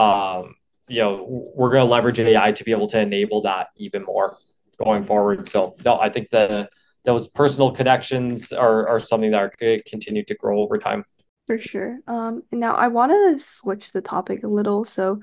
um, 0.00 0.54
you 0.88 1.00
know 1.00 1.52
we're 1.54 1.70
going 1.70 1.86
to 1.86 1.90
leverage 1.90 2.18
AI 2.20 2.52
to 2.52 2.64
be 2.64 2.70
able 2.72 2.88
to 2.88 3.00
enable 3.00 3.42
that 3.42 3.68
even 3.76 4.02
more 4.02 4.36
going 4.82 5.04
forward. 5.04 5.48
So 5.48 5.74
no 5.84 5.98
I 5.98 6.10
think 6.10 6.30
the 6.30 6.68
those 7.08 7.26
personal 7.26 7.70
connections 7.70 8.52
are, 8.52 8.86
are 8.86 9.00
something 9.00 9.30
that 9.30 9.38
are 9.38 9.52
going 9.58 9.78
to 9.78 9.90
continue 9.90 10.22
to 10.26 10.34
grow 10.34 10.60
over 10.60 10.76
time. 10.76 11.04
For 11.46 11.58
sure. 11.58 12.00
Um, 12.06 12.42
now 12.52 12.74
I 12.74 12.88
want 12.88 13.12
to 13.12 13.42
switch 13.42 13.92
the 13.92 14.02
topic 14.02 14.44
a 14.44 14.48
little. 14.48 14.84
So, 14.84 15.20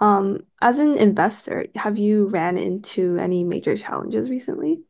um, 0.00 0.46
as 0.62 0.78
an 0.78 0.96
investor, 0.96 1.66
have 1.74 1.98
you 1.98 2.28
ran 2.28 2.56
into 2.56 3.18
any 3.18 3.44
major 3.44 3.76
challenges 3.76 4.30
recently? 4.30 4.80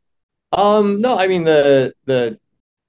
Um, 0.53 1.01
no, 1.01 1.19
I 1.19 1.27
mean 1.27 1.43
the 1.43 1.93
the 2.05 2.39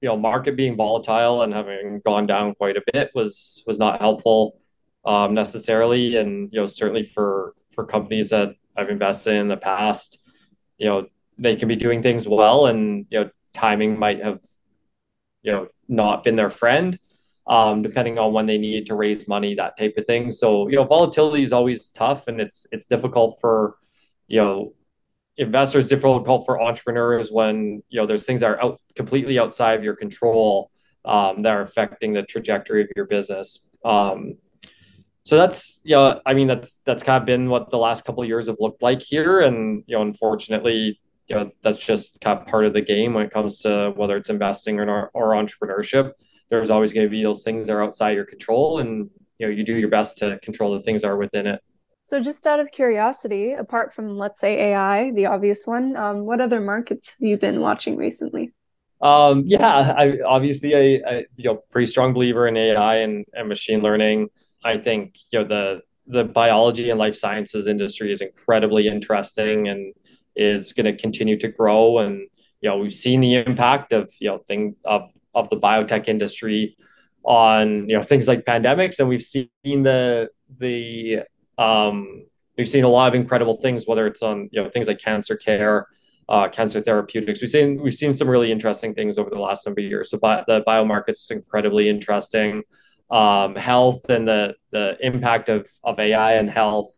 you 0.01 0.09
know 0.09 0.17
market 0.17 0.57
being 0.57 0.77
volatile 0.77 1.43
and 1.43 1.53
having 1.53 2.01
gone 2.05 2.29
down 2.29 2.55
quite 2.55 2.77
a 2.77 2.83
bit 2.93 3.11
was 3.15 3.65
was 3.67 3.81
not 3.81 4.01
helpful 4.01 4.61
um, 5.05 5.35
necessarily, 5.35 6.17
and 6.17 6.49
you 6.53 6.61
know 6.61 6.67
certainly 6.67 7.03
for 7.03 7.55
for 7.75 7.85
companies 7.85 8.31
that 8.31 8.51
I've 8.77 8.91
invested 8.91 9.35
in 9.35 9.49
the 9.49 9.57
past, 9.57 10.21
you 10.79 10.87
know 10.87 11.07
they 11.39 11.57
can 11.57 11.67
be 11.67 11.77
doing 11.77 12.01
things 12.01 12.29
well, 12.29 12.67
and 12.67 13.07
you 13.11 13.19
know 13.19 13.31
timing 13.53 13.99
might 13.99 14.23
have, 14.23 14.41
you 15.43 15.53
know, 15.53 15.69
not 15.89 16.25
been 16.25 16.37
their 16.37 16.51
friend, 16.51 16.99
um, 17.47 17.83
depending 17.83 18.19
on 18.19 18.33
when 18.33 18.47
they 18.47 18.59
needed 18.59 18.87
to 18.87 18.95
raise 18.95 19.27
money, 19.27 19.55
that 19.55 19.77
type 19.79 19.95
of 19.97 20.07
thing. 20.07 20.31
So, 20.31 20.69
you 20.69 20.77
know, 20.77 20.85
volatility 20.85 21.43
is 21.43 21.53
always 21.53 21.91
tough 21.91 22.29
and 22.29 22.41
it's 22.41 22.67
it's 22.73 22.87
difficult 22.87 23.39
for, 23.41 23.77
you 24.29 24.41
know, 24.41 24.75
investors, 25.37 25.89
difficult 25.89 26.45
for 26.47 26.61
entrepreneurs 26.61 27.31
when, 27.31 27.83
you 27.89 28.01
know, 28.01 28.07
there's 28.07 28.25
things 28.25 28.41
that 28.41 28.51
are 28.51 28.63
out 28.63 28.81
completely 28.95 29.39
outside 29.39 29.79
of 29.79 29.85
your 29.85 29.97
control 29.97 30.71
um, 31.05 31.43
that 31.43 31.51
are 31.51 31.63
affecting 31.63 32.13
the 32.13 32.23
trajectory 32.23 32.83
of 32.83 32.89
your 32.95 33.07
business. 33.07 33.67
Um, 33.85 34.37
so 35.23 35.37
that's 35.37 35.81
you 35.85 35.95
know 35.95 36.21
i 36.27 36.35
mean 36.35 36.47
that's 36.47 36.79
that's 36.85 37.03
kind 37.03 37.21
of 37.21 37.27
been 37.27 37.49
what 37.49 37.71
the 37.71 37.77
last 37.77 38.05
couple 38.05 38.23
of 38.23 38.29
years 38.29 38.47
have 38.47 38.57
looked 38.59 38.83
like 38.83 39.03
here 39.03 39.41
and 39.41 39.85
you 39.87 39.97
know 39.97 40.03
unfortunately 40.03 41.01
you 41.31 41.37
know 41.37 41.51
that's 41.63 41.79
just 41.79 42.21
kind 42.21 42.39
of 42.39 42.47
part 42.47 42.67
of 42.67 42.73
the 42.73 42.81
game 42.83 43.15
when 43.15 43.25
it 43.25 43.31
comes 43.31 43.61
to 43.61 43.93
whether 43.95 44.17
it's 44.17 44.31
investing 44.31 44.81
or, 44.81 45.11
or 45.15 45.29
entrepreneurship. 45.29 46.11
There's 46.51 46.71
always 46.71 46.93
going 46.93 47.07
to 47.07 47.11
be 47.11 47.23
those 47.23 47.45
things 47.45 47.69
that 47.69 47.73
are 47.75 47.85
outside 47.85 48.17
your 48.17 48.27
control 48.27 48.81
and 48.81 49.09
you 49.39 49.47
know 49.47 49.53
you 49.53 49.65
do 49.65 49.77
your 49.77 49.89
best 49.89 50.19
to 50.19 50.41
control 50.41 50.75
the 50.75 50.83
things 50.83 51.03
that 51.03 51.09
are 51.09 51.17
within 51.17 51.47
it. 51.47 51.61
So 52.05 52.21
just 52.21 52.49
out 52.49 52.59
of 52.59 52.73
curiosity 52.73 53.53
apart 53.53 53.95
from 53.95 54.19
let's 54.19 54.41
say 54.41 54.73
ai 54.73 55.13
the 55.13 55.27
obvious 55.27 55.67
one 55.67 55.97
um, 55.97 56.27
what 56.27 56.41
other 56.41 56.61
markets 56.61 57.11
have 57.11 57.29
you 57.29 57.39
been 57.39 57.61
watching 57.61 57.97
recently? 57.97 58.51
Um, 59.01 59.45
yeah, 59.47 59.95
I 59.97 60.19
obviously 60.27 60.75
I, 60.75 61.11
I 61.11 61.25
you 61.37 61.45
know 61.45 61.63
pretty 61.71 61.87
strong 61.87 62.13
believer 62.13 62.49
in 62.49 62.57
AI 62.57 62.97
and, 62.97 63.25
and 63.35 63.49
machine 63.49 63.83
learning. 63.83 64.31
I 64.65 64.79
think 64.79 65.17
you 65.31 65.39
know 65.39 65.45
the 65.47 65.83
the 66.09 66.25
biology 66.25 66.91
and 66.91 66.99
life 66.99 67.15
sciences 67.15 67.69
industry 67.69 68.11
is 68.11 68.21
incredibly 68.21 68.89
interesting 68.89 69.69
and 69.69 69.95
is 70.37 70.73
going 70.73 70.87
to 70.87 70.97
continue 70.97 71.39
to 71.39 71.49
grow. 71.49 71.99
And 71.99 72.29
you 72.61 72.69
know 72.69 72.79
we've 72.79 72.95
seen 72.95 73.21
the 73.21 73.35
impact 73.35 73.93
of 73.93 74.13
you 74.21 74.29
know 74.29 74.39
thing 74.39 74.77
of 74.85 75.11
of 75.35 75.49
the 75.51 75.57
biotech 75.57 76.09
industry 76.09 76.77
on 77.23 77.89
you 77.89 77.97
know 77.97 78.03
things 78.03 78.29
like 78.29 78.45
pandemics, 78.45 78.99
and 78.99 79.09
we've 79.09 79.23
seen 79.23 79.49
the 79.65 80.29
the 80.59 81.21
um, 81.59 82.25
we've 82.57 82.69
seen 82.69 82.85
a 82.85 82.89
lot 82.89 83.09
of 83.09 83.15
incredible 83.15 83.61
things, 83.61 83.87
whether 83.87 84.07
it's 84.07 84.23
on 84.23 84.49
you 84.53 84.63
know 84.63 84.71
things 84.71 84.87
like 84.87 84.99
cancer 84.99 85.37
care 85.37 85.87
uh, 86.31 86.49
cancer 86.49 86.81
therapeutics. 86.81 87.41
We've 87.41 87.51
seen 87.51 87.83
we've 87.83 87.95
seen 87.95 88.15
some 88.15 88.29
really 88.29 88.53
interesting 88.53 88.95
things 88.95 89.19
over 89.19 89.29
the 89.29 89.39
last 89.39 89.67
number 89.67 89.81
of 89.81 89.87
years. 89.87 90.11
So 90.11 90.19
bi- 90.19 90.45
the 90.47 90.63
biomarket's 90.67 91.31
incredibly 91.31 91.89
interesting. 91.89 92.63
Um, 93.11 93.57
health 93.57 94.09
and 94.09 94.27
the 94.29 94.55
the 94.71 94.97
impact 95.01 95.49
of 95.49 95.69
of 95.83 95.99
AI 95.99 96.35
and 96.35 96.49
health 96.49 96.97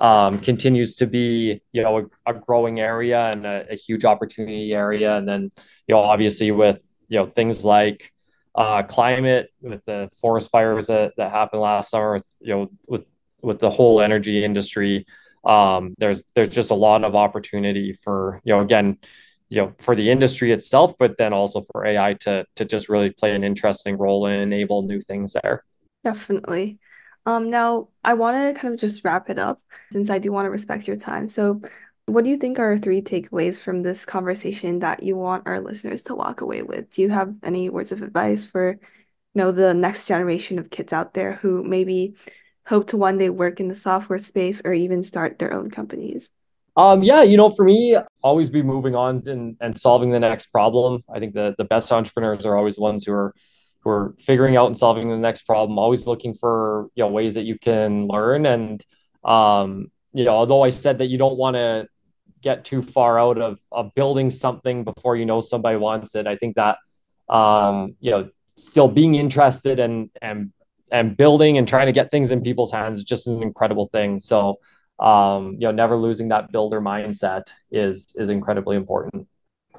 um, 0.00 0.38
continues 0.38 0.94
to 0.96 1.06
be 1.06 1.60
you 1.72 1.82
know 1.82 2.08
a, 2.26 2.32
a 2.32 2.34
growing 2.34 2.80
area 2.80 3.30
and 3.30 3.46
a, 3.46 3.66
a, 3.70 3.76
huge 3.76 4.04
opportunity 4.04 4.72
area. 4.72 5.16
And 5.16 5.28
then 5.28 5.50
you 5.86 5.94
know 5.94 6.00
obviously 6.00 6.50
with 6.50 6.82
you 7.08 7.18
know 7.18 7.26
things 7.26 7.64
like 7.64 8.12
uh, 8.54 8.82
climate 8.82 9.50
with 9.60 9.84
the 9.84 10.10
forest 10.20 10.50
fires 10.50 10.88
that, 10.88 11.12
that 11.16 11.30
happened 11.30 11.62
last 11.62 11.90
summer, 11.90 12.14
with, 12.14 12.26
you 12.40 12.54
know 12.54 12.70
with 12.86 13.04
with 13.42 13.58
the 13.60 13.70
whole 13.70 14.00
energy 14.00 14.44
industry 14.44 15.06
um, 15.44 15.94
there's 15.98 16.22
there's 16.34 16.48
just 16.48 16.70
a 16.70 16.74
lot 16.74 17.04
of 17.04 17.14
opportunity 17.14 17.92
for 17.92 18.40
you 18.44 18.52
know 18.52 18.60
again 18.60 18.98
you 19.48 19.62
know 19.62 19.72
for 19.78 19.94
the 19.94 20.10
industry 20.10 20.52
itself 20.52 20.94
but 20.98 21.16
then 21.18 21.32
also 21.32 21.62
for 21.72 21.86
ai 21.86 22.14
to 22.14 22.44
to 22.56 22.64
just 22.64 22.88
really 22.88 23.10
play 23.10 23.34
an 23.34 23.42
interesting 23.42 23.96
role 23.96 24.26
and 24.26 24.42
enable 24.42 24.82
new 24.82 25.00
things 25.00 25.32
there 25.42 25.64
definitely 26.04 26.78
um 27.26 27.50
now 27.50 27.88
i 28.04 28.14
want 28.14 28.36
to 28.36 28.60
kind 28.60 28.74
of 28.74 28.80
just 28.80 29.04
wrap 29.04 29.30
it 29.30 29.38
up 29.38 29.60
since 29.92 30.10
i 30.10 30.18
do 30.18 30.32
want 30.32 30.46
to 30.46 30.50
respect 30.50 30.86
your 30.86 30.96
time 30.96 31.28
so 31.28 31.60
what 32.06 32.24
do 32.24 32.30
you 32.30 32.36
think 32.36 32.58
are 32.58 32.76
three 32.76 33.00
takeaways 33.00 33.60
from 33.60 33.82
this 33.82 34.04
conversation 34.04 34.80
that 34.80 35.02
you 35.02 35.16
want 35.16 35.46
our 35.46 35.60
listeners 35.60 36.02
to 36.02 36.14
walk 36.14 36.40
away 36.40 36.62
with 36.62 36.90
do 36.90 37.02
you 37.02 37.10
have 37.10 37.34
any 37.42 37.70
words 37.70 37.92
of 37.92 38.02
advice 38.02 38.46
for 38.46 38.72
you 38.72 38.78
know 39.34 39.52
the 39.52 39.74
next 39.74 40.06
generation 40.06 40.58
of 40.58 40.70
kids 40.70 40.92
out 40.92 41.14
there 41.14 41.34
who 41.34 41.62
maybe 41.62 42.14
hope 42.70 42.86
to 42.86 42.96
one 42.96 43.18
day 43.18 43.28
work 43.30 43.60
in 43.60 43.68
the 43.68 43.74
software 43.74 44.18
space 44.18 44.62
or 44.64 44.72
even 44.72 45.02
start 45.02 45.38
their 45.38 45.52
own 45.52 45.70
companies? 45.70 46.30
Um, 46.76 47.02
yeah, 47.02 47.22
you 47.22 47.36
know, 47.36 47.50
for 47.50 47.64
me, 47.64 47.96
always 48.22 48.48
be 48.48 48.62
moving 48.62 48.94
on 48.94 49.26
and, 49.26 49.56
and 49.60 49.78
solving 49.78 50.10
the 50.10 50.20
next 50.20 50.46
problem. 50.46 51.02
I 51.12 51.18
think 51.18 51.34
the, 51.34 51.54
the 51.58 51.64
best 51.64 51.90
entrepreneurs 51.90 52.46
are 52.46 52.56
always 52.56 52.76
the 52.76 52.82
ones 52.82 53.04
who 53.04 53.12
are 53.12 53.34
who 53.80 53.90
are 53.90 54.14
figuring 54.20 54.56
out 54.56 54.66
and 54.66 54.76
solving 54.76 55.08
the 55.08 55.16
next 55.16 55.42
problem, 55.42 55.78
always 55.78 56.06
looking 56.06 56.34
for 56.34 56.88
you 56.94 57.04
know 57.04 57.10
ways 57.10 57.34
that 57.34 57.44
you 57.44 57.58
can 57.58 58.06
learn. 58.06 58.46
And 58.46 58.84
um, 59.24 59.90
you 60.12 60.24
know, 60.24 60.32
although 60.32 60.62
I 60.62 60.70
said 60.70 60.98
that 60.98 61.06
you 61.06 61.18
don't 61.18 61.36
want 61.36 61.56
to 61.56 61.88
get 62.42 62.64
too 62.64 62.82
far 62.82 63.18
out 63.18 63.38
of, 63.38 63.58
of 63.70 63.94
building 63.94 64.30
something 64.30 64.82
before 64.84 65.16
you 65.16 65.26
know 65.26 65.40
somebody 65.40 65.76
wants 65.76 66.14
it, 66.14 66.26
I 66.26 66.36
think 66.36 66.56
that 66.56 66.78
um, 67.30 67.96
you 68.00 68.10
know, 68.10 68.28
still 68.56 68.88
being 68.88 69.14
interested 69.14 69.80
and 69.80 70.10
and 70.20 70.52
and 70.92 71.16
building 71.16 71.56
and 71.56 71.68
trying 71.68 71.86
to 71.86 71.92
get 71.92 72.10
things 72.10 72.32
in 72.32 72.42
people's 72.42 72.72
hands 72.72 72.98
is 72.98 73.04
just 73.04 73.26
an 73.28 73.42
incredible 73.42 73.88
thing. 73.92 74.18
So, 74.18 74.58
um, 74.98 75.52
you 75.52 75.60
know, 75.60 75.70
never 75.70 75.96
losing 75.96 76.28
that 76.28 76.50
builder 76.50 76.80
mindset 76.80 77.44
is 77.70 78.08
is 78.16 78.28
incredibly 78.28 78.76
important. 78.76 79.28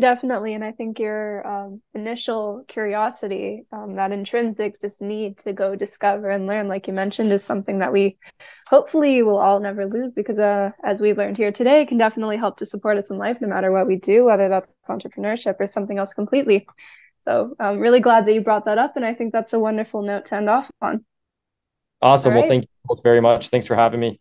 Definitely, 0.02 0.56
and 0.56 0.64
I 0.64 0.72
think 0.72 0.98
your 0.98 1.46
um, 1.48 1.82
initial 1.94 2.66
curiosity, 2.68 3.66
um, 3.72 3.96
that 3.98 4.12
intrinsic 4.12 4.82
just 4.82 5.00
need 5.00 5.38
to 5.40 5.54
go 5.54 5.76
discover 5.76 6.28
and 6.28 6.48
learn, 6.48 6.68
like 6.68 6.88
you 6.88 6.94
mentioned, 6.94 7.32
is 7.32 7.44
something 7.44 7.78
that 7.80 7.94
we 7.94 8.18
hopefully 8.66 9.22
will 9.22 9.38
all 9.38 9.60
never 9.60 9.86
lose 9.86 10.16
because, 10.16 10.40
uh, 10.40 10.72
as 10.84 11.02
we 11.02 11.14
learned 11.14 11.38
here 11.38 11.52
today, 11.52 11.86
can 11.86 12.00
definitely 12.00 12.38
help 12.38 12.58
to 12.58 12.66
support 12.66 12.98
us 12.98 13.12
in 13.12 13.20
life, 13.20 13.38
no 13.42 13.48
matter 13.48 13.72
what 13.72 13.86
we 13.86 13.96
do, 13.96 14.24
whether 14.24 14.50
that's 14.50 14.68
entrepreneurship 14.90 15.58
or 15.60 15.68
something 15.68 16.00
else 16.00 16.16
completely. 16.16 16.66
So 17.26 17.54
I'm 17.60 17.80
really 17.80 18.00
glad 18.00 18.26
that 18.26 18.34
you 18.34 18.42
brought 18.42 18.66
that 18.66 18.80
up. 18.80 18.96
And 18.96 19.06
I 19.06 19.14
think 19.14 19.34
that's 19.34 19.54
a 19.54 19.60
wonderful 19.60 20.02
note 20.02 20.26
to 20.28 20.36
end 20.36 20.50
off 20.50 20.68
on. 20.82 21.06
Awesome. 22.02 22.34
Well, 22.34 22.48
thank 22.48 22.64
you 22.64 22.70
both 22.86 23.04
very 23.04 23.22
much. 23.22 23.50
Thanks 23.50 23.68
for 23.68 23.76
having 23.76 24.00
me. 24.00 24.20